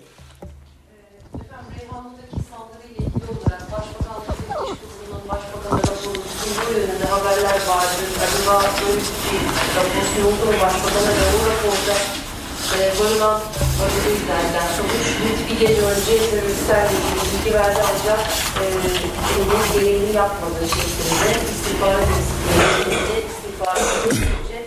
[7.15, 8.03] Haberler vardı.
[8.25, 9.41] Acaba böyle bir
[9.77, 11.97] rapor sunuldu mu başbakana ve o raporda
[12.75, 13.41] e, barınan
[13.79, 15.07] validelerden sonuç
[15.51, 18.21] bir gece önce teröristlerle ilgili bilgi verdi ancak
[18.61, 24.59] e, elinin gereğini yapmadığı şeklinde istihbarat eksikliğinde istihbarat yeterince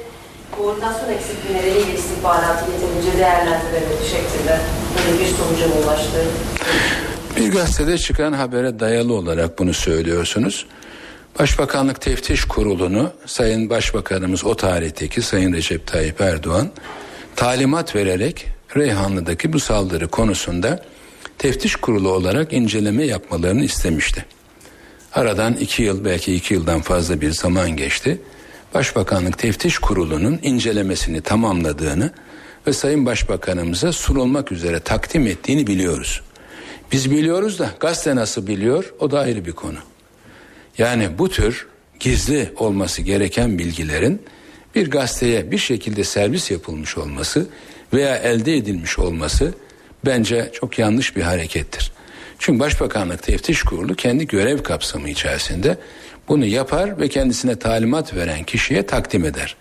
[0.57, 4.59] koordinasyon eksikliği nedeniyle istihbaratı yeterince değerlendiremedi şeklinde
[4.95, 6.19] böyle bir sonuca ulaştı.
[7.37, 10.65] Bir gazetede çıkan habere dayalı olarak bunu söylüyorsunuz.
[11.39, 16.69] Başbakanlık Teftiş Kurulu'nu Sayın Başbakanımız o tarihteki Sayın Recep Tayyip Erdoğan
[17.35, 20.83] talimat vererek Reyhanlı'daki bu saldırı konusunda
[21.38, 24.25] teftiş kurulu olarak inceleme yapmalarını istemişti.
[25.13, 28.21] Aradan iki yıl belki iki yıldan fazla bir zaman geçti.
[28.73, 32.11] Başbakanlık Teftiş Kurulu'nun incelemesini tamamladığını
[32.67, 36.21] ve Sayın Başbakanımıza sunulmak üzere takdim ettiğini biliyoruz.
[36.91, 39.77] Biz biliyoruz da gazete nasıl biliyor o da ayrı bir konu.
[40.78, 41.67] Yani bu tür
[41.99, 44.21] gizli olması gereken bilgilerin
[44.75, 47.47] bir gazeteye bir şekilde servis yapılmış olması
[47.93, 49.53] veya elde edilmiş olması
[50.05, 51.91] bence çok yanlış bir harekettir.
[52.39, 55.78] Çünkü Başbakanlık Teftiş Kurulu kendi görev kapsamı içerisinde
[56.28, 59.55] bunu yapar ve kendisine talimat veren kişiye takdim eder.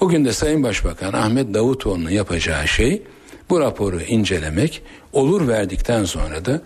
[0.00, 3.02] Bugün de Sayın Başbakan Ahmet Davutoğlu'nun yapacağı şey
[3.50, 4.82] bu raporu incelemek,
[5.12, 6.62] olur verdikten sonra da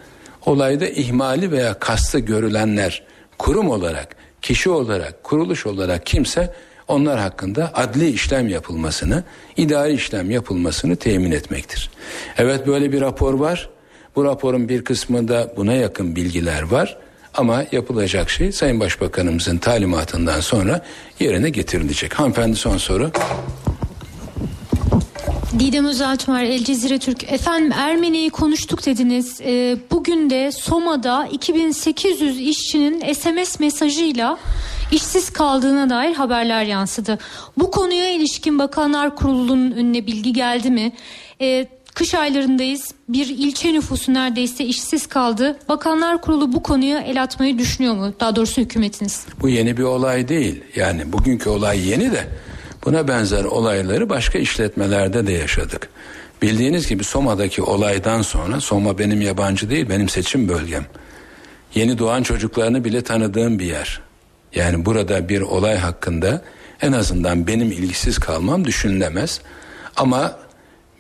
[0.47, 3.03] olayda ihmali veya kastı görülenler
[3.43, 6.55] kurum olarak, kişi olarak, kuruluş olarak kimse
[6.88, 9.24] onlar hakkında adli işlem yapılmasını,
[9.57, 11.90] idari işlem yapılmasını temin etmektir.
[12.38, 13.70] Evet böyle bir rapor var.
[14.16, 16.99] Bu raporun bir kısmında buna yakın bilgiler var.
[17.34, 20.84] Ama yapılacak şey Sayın Başbakanımızın talimatından sonra
[21.20, 22.14] yerine getirilecek.
[22.14, 23.11] Hanımefendi son soru.
[25.59, 27.32] Didem Özeltmer, El Cezire Türk.
[27.32, 29.40] Efendim Ermeni'yi konuştuk dediniz.
[29.40, 34.38] Ee, bugün de Soma'da 2800 işçinin SMS mesajıyla
[34.92, 37.18] işsiz kaldığına dair haberler yansıdı.
[37.59, 40.92] Bu konuya ilişkin Bakanlar Kurulu'nun önüne bilgi geldi mi?
[41.40, 42.94] Ee, kış aylarındayız.
[43.09, 45.59] Bir ilçe nüfusu neredeyse işsiz kaldı.
[45.68, 48.12] Bakanlar Kurulu bu konuya el atmayı düşünüyor mu?
[48.20, 49.26] Daha doğrusu hükümetiniz.
[49.40, 50.61] Bu yeni bir olay değil.
[50.76, 52.26] Yani bugünkü olay yeni de
[52.85, 55.89] buna benzer olayları başka işletmelerde de yaşadık.
[56.43, 60.87] Bildiğiniz gibi Soma'daki olaydan sonra Soma benim yabancı değil benim seçim bölgem.
[61.74, 64.01] Yeni doğan çocuklarını bile tanıdığım bir yer.
[64.55, 66.43] Yani burada bir olay hakkında
[66.80, 69.41] en azından benim ilgisiz kalmam düşünülemez.
[69.97, 70.39] Ama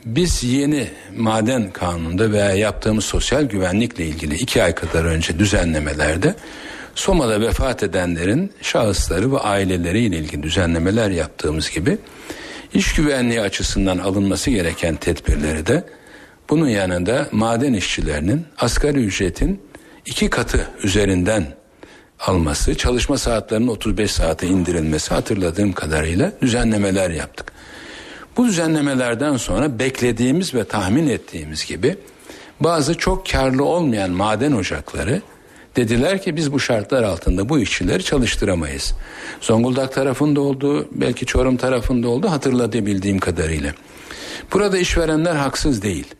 [0.04, 6.34] biz yeni maden kanununda veya yaptığımız sosyal güvenlikle ilgili iki ay kadar önce düzenlemelerde
[6.94, 11.98] Soma'da vefat edenlerin şahısları ve aileleriyle ilgili düzenlemeler yaptığımız gibi
[12.74, 15.84] iş güvenliği açısından alınması gereken tedbirleri de
[16.50, 19.62] bunun yanında maden işçilerinin asgari ücretin
[20.06, 21.46] iki katı üzerinden
[22.20, 27.52] alması, çalışma saatlerinin 35 saate indirilmesi hatırladığım kadarıyla düzenlemeler yaptık.
[28.36, 31.96] Bu düzenlemelerden sonra beklediğimiz ve tahmin ettiğimiz gibi
[32.60, 35.22] bazı çok karlı olmayan maden ocakları
[35.76, 38.94] dediler ki biz bu şartlar altında bu işçileri çalıştıramayız.
[39.40, 43.72] Zonguldak tarafında oldu, belki Çorum tarafında oldu hatırlatabildiğim kadarıyla.
[44.52, 46.14] Burada işverenler haksız değil.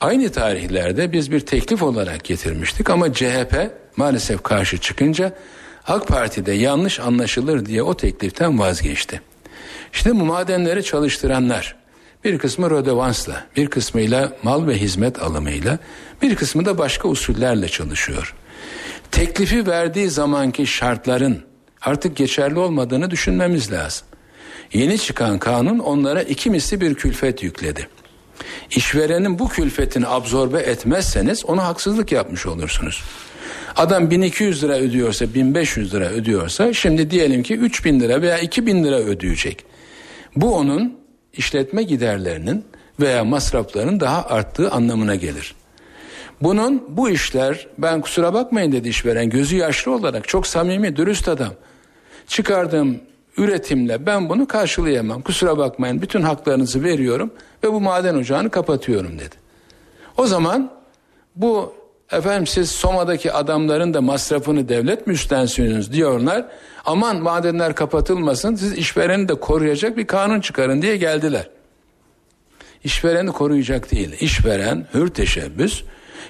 [0.00, 5.32] Aynı tarihlerde biz bir teklif olarak getirmiştik ama CHP maalesef karşı çıkınca
[5.86, 9.20] AK Parti'de yanlış anlaşılır diye o tekliften vazgeçti.
[9.92, 11.76] İşte bu madenleri çalıştıranlar
[12.24, 15.78] bir kısmı rödevansla, bir kısmıyla mal ve hizmet alımıyla,
[16.22, 18.34] bir kısmı da başka usullerle çalışıyor.
[19.12, 21.42] Teklifi verdiği zamanki şartların
[21.80, 24.06] artık geçerli olmadığını düşünmemiz lazım.
[24.72, 27.88] Yeni çıkan kanun onlara iki misli bir külfet yükledi.
[28.70, 33.02] İşverenin bu külfetini absorbe etmezseniz ona haksızlık yapmış olursunuz.
[33.76, 38.96] Adam 1200 lira ödüyorsa 1500 lira ödüyorsa şimdi diyelim ki 3000 lira veya 2000 lira
[38.96, 39.64] ödeyecek.
[40.36, 40.98] Bu onun
[41.32, 42.64] işletme giderlerinin
[43.00, 45.54] veya masraflarının daha arttığı anlamına gelir.
[46.42, 51.52] Bunun bu işler ben kusura bakmayın dedi işveren gözü yaşlı olarak çok samimi dürüst adam.
[52.26, 53.00] Çıkardığım
[53.36, 57.30] üretimle ben bunu karşılayamam kusura bakmayın bütün haklarınızı veriyorum
[57.64, 59.34] ve bu maden ocağını kapatıyorum dedi.
[60.16, 60.70] O zaman
[61.36, 61.74] bu
[62.12, 66.44] efendim siz Soma'daki adamların da masrafını devlet mi üstlensiniz diyorlar.
[66.84, 71.50] Aman madenler kapatılmasın siz işvereni de koruyacak bir kanun çıkarın diye geldiler.
[72.84, 74.16] İşvereni koruyacak değil.
[74.20, 75.82] İşveren hür teşebbüs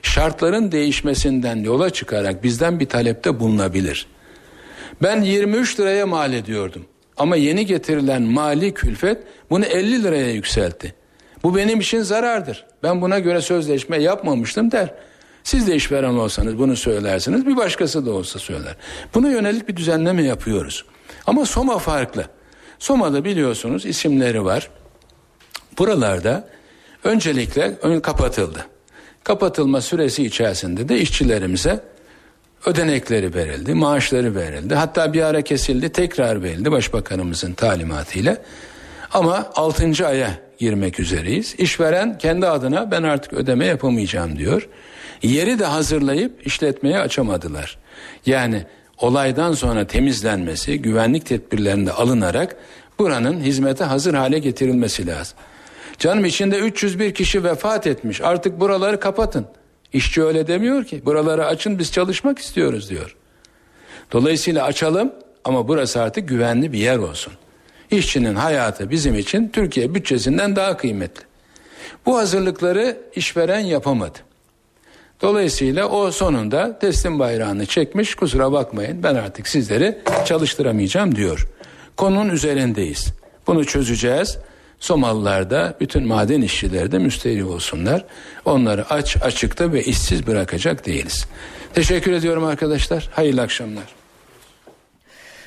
[0.03, 4.07] şartların değişmesinden yola çıkarak bizden bir talepte bulunabilir.
[5.03, 6.85] Ben 23 liraya mal ediyordum.
[7.17, 9.19] Ama yeni getirilen mali külfet
[9.51, 10.95] bunu 50 liraya yükseltti.
[11.43, 12.67] Bu benim için zarardır.
[12.83, 14.95] Ben buna göre sözleşme yapmamıştım der.
[15.45, 17.47] Siz de işveren olsanız bunu söylersiniz.
[17.47, 18.77] Bir başkası da olsa söyler.
[19.15, 20.85] Buna yönelik bir düzenleme yapıyoruz.
[21.27, 22.27] Ama Soma farklı.
[22.79, 24.71] Soma'da biliyorsunuz isimleri var.
[25.79, 26.49] Buralarda
[27.05, 28.67] öncelikle ön kapatıldı.
[29.29, 31.81] Kapatılma süresi içerisinde de işçilerimize
[32.67, 34.75] ödenekleri verildi, maaşları verildi.
[34.75, 38.37] Hatta bir ara kesildi, tekrar verildi başbakanımızın talimatıyla.
[39.13, 40.07] Ama 6.
[40.07, 41.55] aya girmek üzereyiz.
[41.59, 44.69] İşveren kendi adına ben artık ödeme yapamayacağım diyor.
[45.23, 47.79] Yeri de hazırlayıp işletmeye açamadılar.
[48.27, 48.63] Yani
[48.99, 52.57] olaydan sonra temizlenmesi, güvenlik tedbirlerinde alınarak
[52.99, 55.39] buranın hizmete hazır hale getirilmesi lazım.
[55.99, 58.21] Canım içinde 301 kişi vefat etmiş.
[58.21, 59.47] Artık buraları kapatın.
[59.93, 61.07] İşçi öyle demiyor ki.
[61.07, 63.17] Buraları açın biz çalışmak istiyoruz diyor.
[64.13, 65.13] Dolayısıyla açalım
[65.45, 67.33] ama burası artık güvenli bir yer olsun.
[67.91, 71.23] İşçinin hayatı bizim için Türkiye bütçesinden daha kıymetli.
[72.07, 74.19] Bu hazırlıkları işveren yapamadı.
[75.23, 81.49] Dolayısıyla o sonunda teslim bayrağını çekmiş kusura bakmayın ben artık sizleri çalıştıramayacağım diyor.
[81.97, 83.07] Konunun üzerindeyiz.
[83.47, 84.39] Bunu çözeceğiz.
[84.81, 88.05] Somalılar da bütün maden işçileri de müstehri olsunlar.
[88.45, 91.27] Onları aç açıkta ve işsiz bırakacak değiliz.
[91.75, 93.09] Teşekkür ediyorum arkadaşlar.
[93.13, 93.85] Hayırlı akşamlar.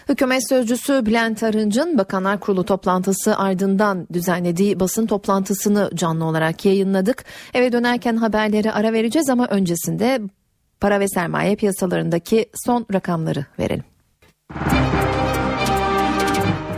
[0.10, 7.24] Hükümet sözcüsü Bülent Arınç'ın Bakanlar Kurulu toplantısı ardından düzenlediği basın toplantısını canlı olarak yayınladık.
[7.54, 10.22] Eve dönerken haberleri ara vereceğiz ama öncesinde
[10.80, 13.84] para ve sermaye piyasalarındaki son rakamları verelim.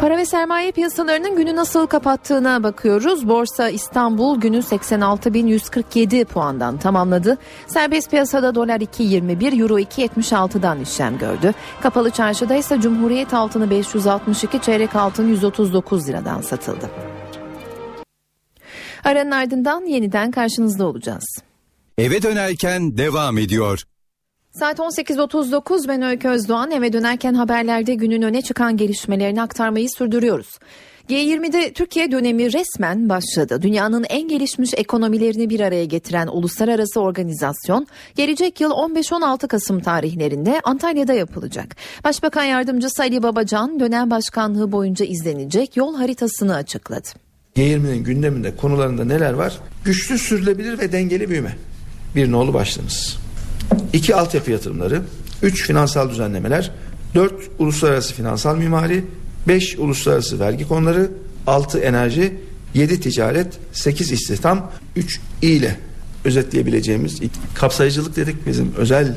[0.04, 3.28] Para ve sermaye piyasalarının günü nasıl kapattığına bakıyoruz.
[3.30, 7.38] Borsa İstanbul günü 86.147 puandan tamamladı.
[7.68, 11.54] Serbest piyasada dolar 2.21, euro 2.76'dan işlem gördü.
[11.82, 16.90] Kapalı çarşıda ise Cumhuriyet altını 562, çeyrek altın 139 liradan satıldı.
[19.04, 21.26] Aranın ardından yeniden karşınızda olacağız.
[21.98, 23.84] Eve dönerken devam ediyor.
[24.60, 30.48] Saat 18.39 ben Öykü Özdoğan eve dönerken haberlerde günün öne çıkan gelişmelerini aktarmayı sürdürüyoruz.
[31.10, 33.62] G20'de Türkiye dönemi resmen başladı.
[33.62, 41.14] Dünyanın en gelişmiş ekonomilerini bir araya getiren uluslararası organizasyon gelecek yıl 15-16 Kasım tarihlerinde Antalya'da
[41.14, 41.76] yapılacak.
[42.04, 47.08] Başbakan Yardımcısı Ali Babacan dönem başkanlığı boyunca izlenecek yol haritasını açıkladı.
[47.56, 49.60] G20'nin gündeminde konularında neler var?
[49.86, 51.56] Güçlü, sürdürülebilir ve dengeli büyüme.
[52.16, 53.23] Bir nolu başlığımız.
[53.94, 55.02] İki altyapı yatırımları,
[55.42, 56.72] üç finansal düzenlemeler,
[57.16, 59.06] dört uluslararası finansal mimari,
[59.48, 61.12] beş uluslararası vergi konuları,
[61.48, 62.38] altı enerji,
[62.74, 65.78] yedi ticaret, sekiz istihdam, üç i ile
[66.26, 67.20] özetleyebileceğimiz
[67.54, 69.16] kapsayıcılık dedik bizim özel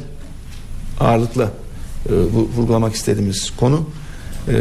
[1.01, 1.51] ağırlıkla
[2.09, 3.91] e, bu, vurgulamak istediğimiz konu.
[4.49, 4.55] E,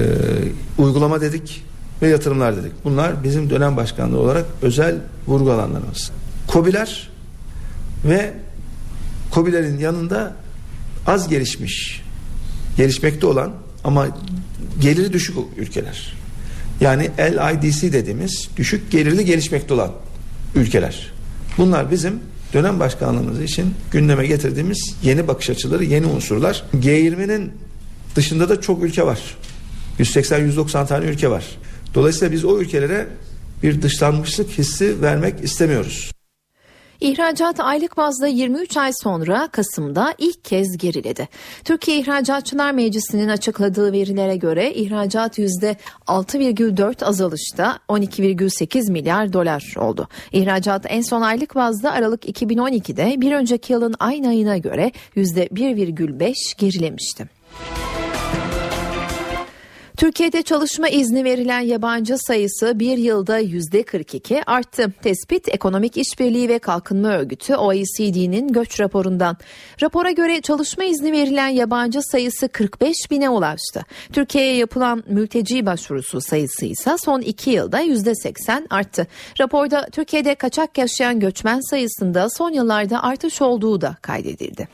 [0.77, 1.63] uygulama dedik
[2.01, 2.71] ve yatırımlar dedik.
[2.83, 4.95] Bunlar bizim dönem başkanlığı olarak özel
[5.27, 6.11] vurgu alanlarımız.
[6.47, 7.09] Kobiler
[8.05, 8.33] ve
[9.35, 10.35] Kobilerin yanında
[11.07, 12.01] az gelişmiş,
[12.77, 13.53] gelişmekte olan
[13.83, 14.07] ama
[14.81, 16.13] geliri düşük ülkeler.
[16.81, 19.91] Yani LIDC dediğimiz düşük gelirli gelişmekte olan
[20.55, 21.13] ülkeler.
[21.57, 22.19] Bunlar bizim
[22.53, 26.63] dönem başkanlığımız için gündeme getirdiğimiz yeni bakış açıları, yeni unsurlar.
[26.75, 27.51] G20'nin
[28.15, 29.19] dışında da çok ülke var.
[29.99, 31.45] 180-190 tane ülke var.
[31.93, 33.07] Dolayısıyla biz o ülkelere
[33.63, 36.14] bir dışlanmışlık hissi vermek istemiyoruz.
[37.01, 41.27] İhracat aylık bazda 23 ay sonra Kasım'da ilk kez geriledi.
[41.63, 50.07] Türkiye İhracatçılar Meclisi'nin açıkladığı verilere göre ihracat %6,4 azalışta 12,8 milyar dolar oldu.
[50.31, 57.29] İhracat en son aylık bazda Aralık 2012'de bir önceki yılın aynı ayına göre %1,5 gerilemişti.
[59.97, 64.93] Türkiye'de çalışma izni verilen yabancı sayısı bir yılda yüzde 42 arttı.
[65.01, 69.37] Tespit Ekonomik İşbirliği ve Kalkınma Örgütü OECD'nin göç raporundan.
[69.81, 73.85] Rapora göre çalışma izni verilen yabancı sayısı 45 bine ulaştı.
[74.13, 79.07] Türkiye'ye yapılan mülteci başvurusu sayısı ise son iki yılda yüzde 80 arttı.
[79.41, 84.67] Raporda Türkiye'de kaçak yaşayan göçmen sayısında son yıllarda artış olduğu da kaydedildi.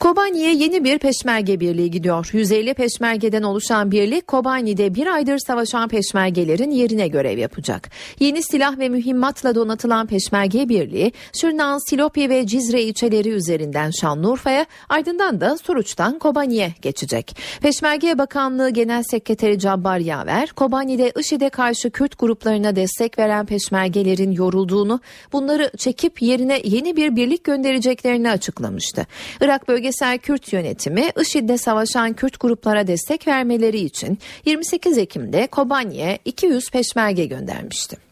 [0.00, 2.30] Kobani'ye yeni bir peşmerge birliği gidiyor.
[2.32, 7.90] 150 peşmergeden oluşan birlik Kobani'de bir aydır savaşan peşmergelerin yerine görev yapacak.
[8.20, 15.40] Yeni silah ve mühimmatla donatılan peşmerge birliği Şırnak'ın Silopi ve Cizre ilçeleri üzerinden Şanlıurfa'ya ardından
[15.40, 17.36] da Suruç'tan Kobani'ye geçecek.
[17.60, 25.00] Peşmerge Bakanlığı Genel Sekreteri Cabbar Yaver, Kobani'de IŞİD'e karşı Kürt gruplarına destek veren peşmergelerin yorulduğunu,
[25.32, 29.06] bunları çekip yerine yeni bir birlik göndereceklerini açıklamıştı.
[29.40, 36.18] Irak bölgesi bölgesel Kürt yönetimi IŞİD'de savaşan Kürt gruplara destek vermeleri için 28 Ekim'de Kobani'ye
[36.24, 38.07] 200 peşmerge göndermişti.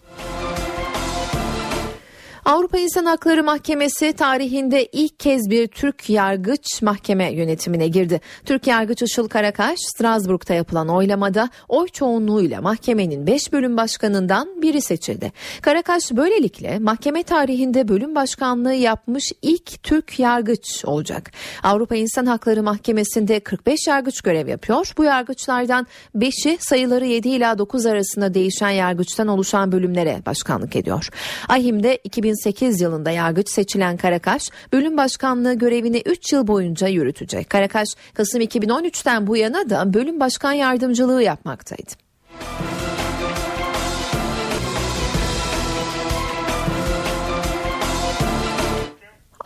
[2.47, 8.21] Avrupa İnsan Hakları Mahkemesi tarihinde ilk kez bir Türk yargıç mahkeme yönetimine girdi.
[8.45, 15.33] Türk yargıç Işıl Karakaş, Strasbourg'da yapılan oylamada oy çoğunluğuyla mahkemenin 5 bölüm başkanından biri seçildi.
[15.63, 21.31] Karakaş böylelikle mahkeme tarihinde bölüm başkanlığı yapmış ilk Türk yargıç olacak.
[21.63, 24.93] Avrupa İnsan Hakları Mahkemesi'nde 45 yargıç görev yapıyor.
[24.99, 25.87] Bu yargıçlardan
[26.17, 31.09] 5'i sayıları 7 ila 9 arasında değişen yargıçtan oluşan bölümlere başkanlık ediyor.
[31.49, 34.43] Ahim'de 2000 2008 yılında yargıç seçilen Karakaş,
[34.73, 37.51] bölüm başkanlığı görevini 3 yıl boyunca yürütecek.
[37.51, 41.91] Karakaş, Kasım 2013'ten bu yana da bölüm başkan yardımcılığı yapmaktaydı.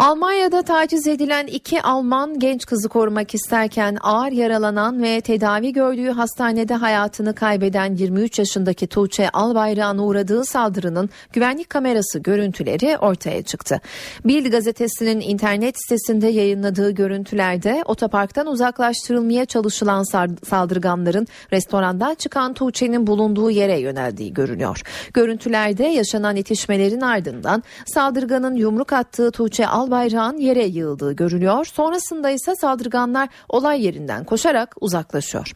[0.01, 6.75] Almanya'da taciz edilen iki Alman genç kızı korumak isterken ağır yaralanan ve tedavi gördüğü hastanede
[6.75, 13.81] hayatını kaybeden 23 yaşındaki Tuğçe Albayrak'ın uğradığı saldırının güvenlik kamerası görüntüleri ortaya çıktı.
[14.25, 20.03] Bild gazetesinin internet sitesinde yayınladığı görüntülerde otoparktan uzaklaştırılmaya çalışılan
[20.45, 24.83] saldırganların restorandan çıkan Tuğçe'nin bulunduğu yere yöneldiği görünüyor.
[25.15, 31.65] Görüntülerde yaşanan itişmelerin ardından saldırganın yumruk attığı Tuğçe Albayrak Albayrak'ın yere yığıldığı görülüyor.
[31.65, 35.53] Sonrasında ise saldırganlar olay yerinden koşarak uzaklaşıyor.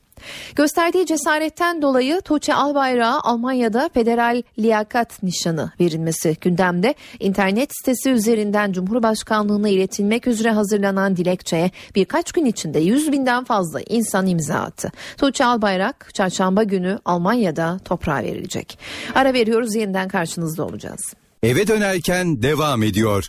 [0.57, 6.95] Gösterdiği cesaretten dolayı Tuğçe Albayrak'a Almanya'da federal liyakat nişanı verilmesi gündemde.
[7.21, 14.27] İnternet sitesi üzerinden Cumhurbaşkanlığına iletilmek üzere hazırlanan dilekçeye birkaç gün içinde 100 binden fazla insan
[14.27, 14.93] imza attı.
[15.17, 18.79] Tuğçe Albayrak çarşamba günü Almanya'da toprağa verilecek.
[19.15, 21.15] Ara veriyoruz yeniden karşınızda olacağız.
[21.43, 23.29] Eve dönerken devam ediyor.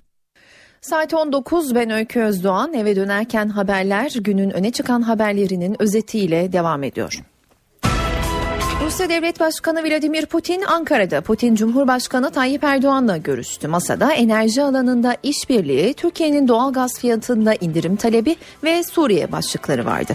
[0.89, 7.23] Saat 19 ben Öykü Özdoğan eve dönerken haberler günün öne çıkan haberlerinin özetiyle devam ediyor.
[8.85, 13.67] Rusya Devlet Başkanı Vladimir Putin Ankara'da Putin Cumhurbaşkanı Tayyip Erdoğan'la görüştü.
[13.67, 20.13] Masada enerji alanında işbirliği, Türkiye'nin doğal gaz fiyatında indirim talebi ve Suriye başlıkları vardı.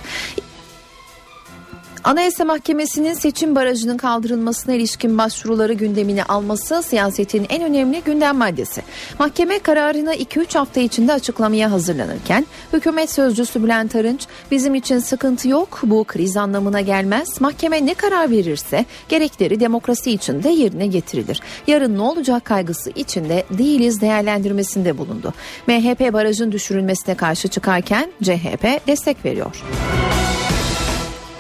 [2.04, 8.82] Anayasa Mahkemesi'nin seçim barajının kaldırılmasına ilişkin başvuruları gündemine alması siyasetin en önemli gündem maddesi.
[9.18, 15.80] Mahkeme kararını 2-3 hafta içinde açıklamaya hazırlanırken hükümet sözcüsü Bülent Arınç bizim için sıkıntı yok
[15.82, 17.40] bu kriz anlamına gelmez.
[17.40, 21.40] Mahkeme ne karar verirse gerekleri demokrasi içinde yerine getirilir.
[21.66, 25.34] Yarın ne olacak kaygısı içinde değiliz değerlendirmesinde bulundu.
[25.66, 29.64] MHP barajın düşürülmesine karşı çıkarken CHP destek veriyor.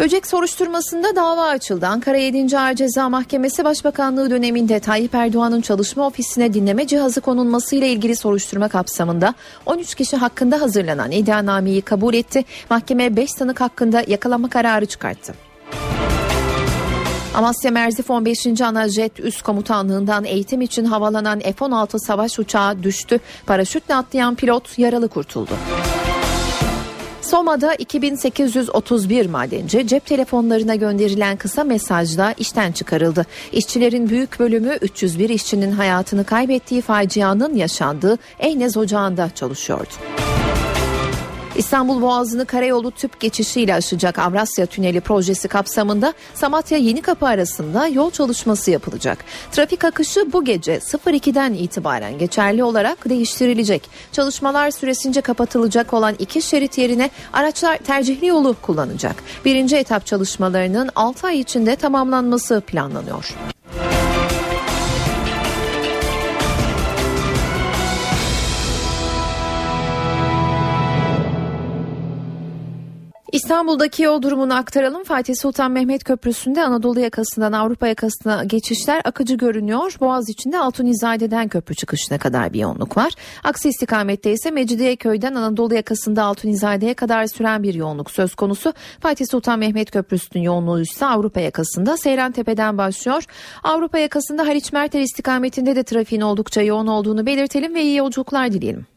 [0.00, 1.86] Böcek soruşturmasında dava açıldı.
[1.86, 2.58] Ankara 7.
[2.58, 9.34] Ağır Ceza Mahkemesi Başbakanlığı döneminde Tayyip Erdoğan'ın çalışma ofisine dinleme cihazı konulmasıyla ilgili soruşturma kapsamında
[9.66, 12.44] 13 kişi hakkında hazırlanan iddianameyi kabul etti.
[12.70, 15.34] Mahkeme 5 sanık hakkında yakalama kararı çıkarttı.
[17.34, 18.46] Amasya Merzif 15.
[18.60, 23.20] Anajet Üst Komutanlığından eğitim için havalanan F-16 savaş uçağı düştü.
[23.46, 25.52] Paraşütle atlayan pilot yaralı kurtuldu.
[27.30, 33.26] Soma'da 2831 madenci cep telefonlarına gönderilen kısa mesajla işten çıkarıldı.
[33.52, 39.92] İşçilerin büyük bölümü 301 işçinin hayatını kaybettiği facianın yaşandığı Eynez Ocağı'nda çalışıyordu.
[41.60, 48.70] İstanbul Boğazı'nı karayolu tüp geçişiyle aşacak Avrasya Tüneli projesi kapsamında Samatya Yenikapı arasında yol çalışması
[48.70, 49.24] yapılacak.
[49.52, 53.90] Trafik akışı bu gece 02'den itibaren geçerli olarak değiştirilecek.
[54.12, 59.16] Çalışmalar süresince kapatılacak olan iki şerit yerine araçlar tercihli yolu kullanacak.
[59.44, 63.34] Birinci etap çalışmalarının 6 ay içinde tamamlanması planlanıyor.
[73.32, 75.04] İstanbul'daki yol durumunu aktaralım.
[75.04, 79.96] Fatih Sultan Mehmet Köprüsü'nde Anadolu yakasından Avrupa yakasına geçişler akıcı görünüyor.
[80.00, 83.12] Boğaz içinde Altunizade'den köprü çıkışına kadar bir yoğunluk var.
[83.44, 88.72] Aksi istikamette ise Mecidiyeköy'den Anadolu yakasında Altunizade'ye kadar süren bir yoğunluk söz konusu.
[89.00, 93.24] Fatih Sultan Mehmet Köprüsü'nün yoğunluğu ise Avrupa yakasında Seyran Tepe'den başlıyor.
[93.64, 98.89] Avrupa yakasında Haliç Merter istikametinde de trafiğin oldukça yoğun olduğunu belirtelim ve iyi yolculuklar dileyelim.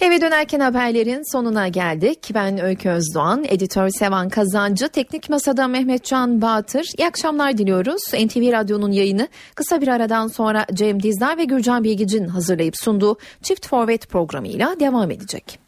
[0.00, 2.30] Eve dönerken haberlerin sonuna geldik.
[2.34, 6.86] Ben Öykü Özdoğan, editör Sevan Kazancı, teknik masada Mehmetcan Batır.
[6.98, 8.02] İyi akşamlar diliyoruz.
[8.14, 13.66] NTV Radyo'nun yayını kısa bir aradan sonra Cem Dizdar ve Gürcan Bilgic'in hazırlayıp sunduğu Çift
[13.66, 15.58] Forvet programıyla devam edecek.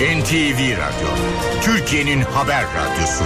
[0.00, 1.08] NTV Radyo,
[1.62, 3.24] Türkiye'nin haber radyosu.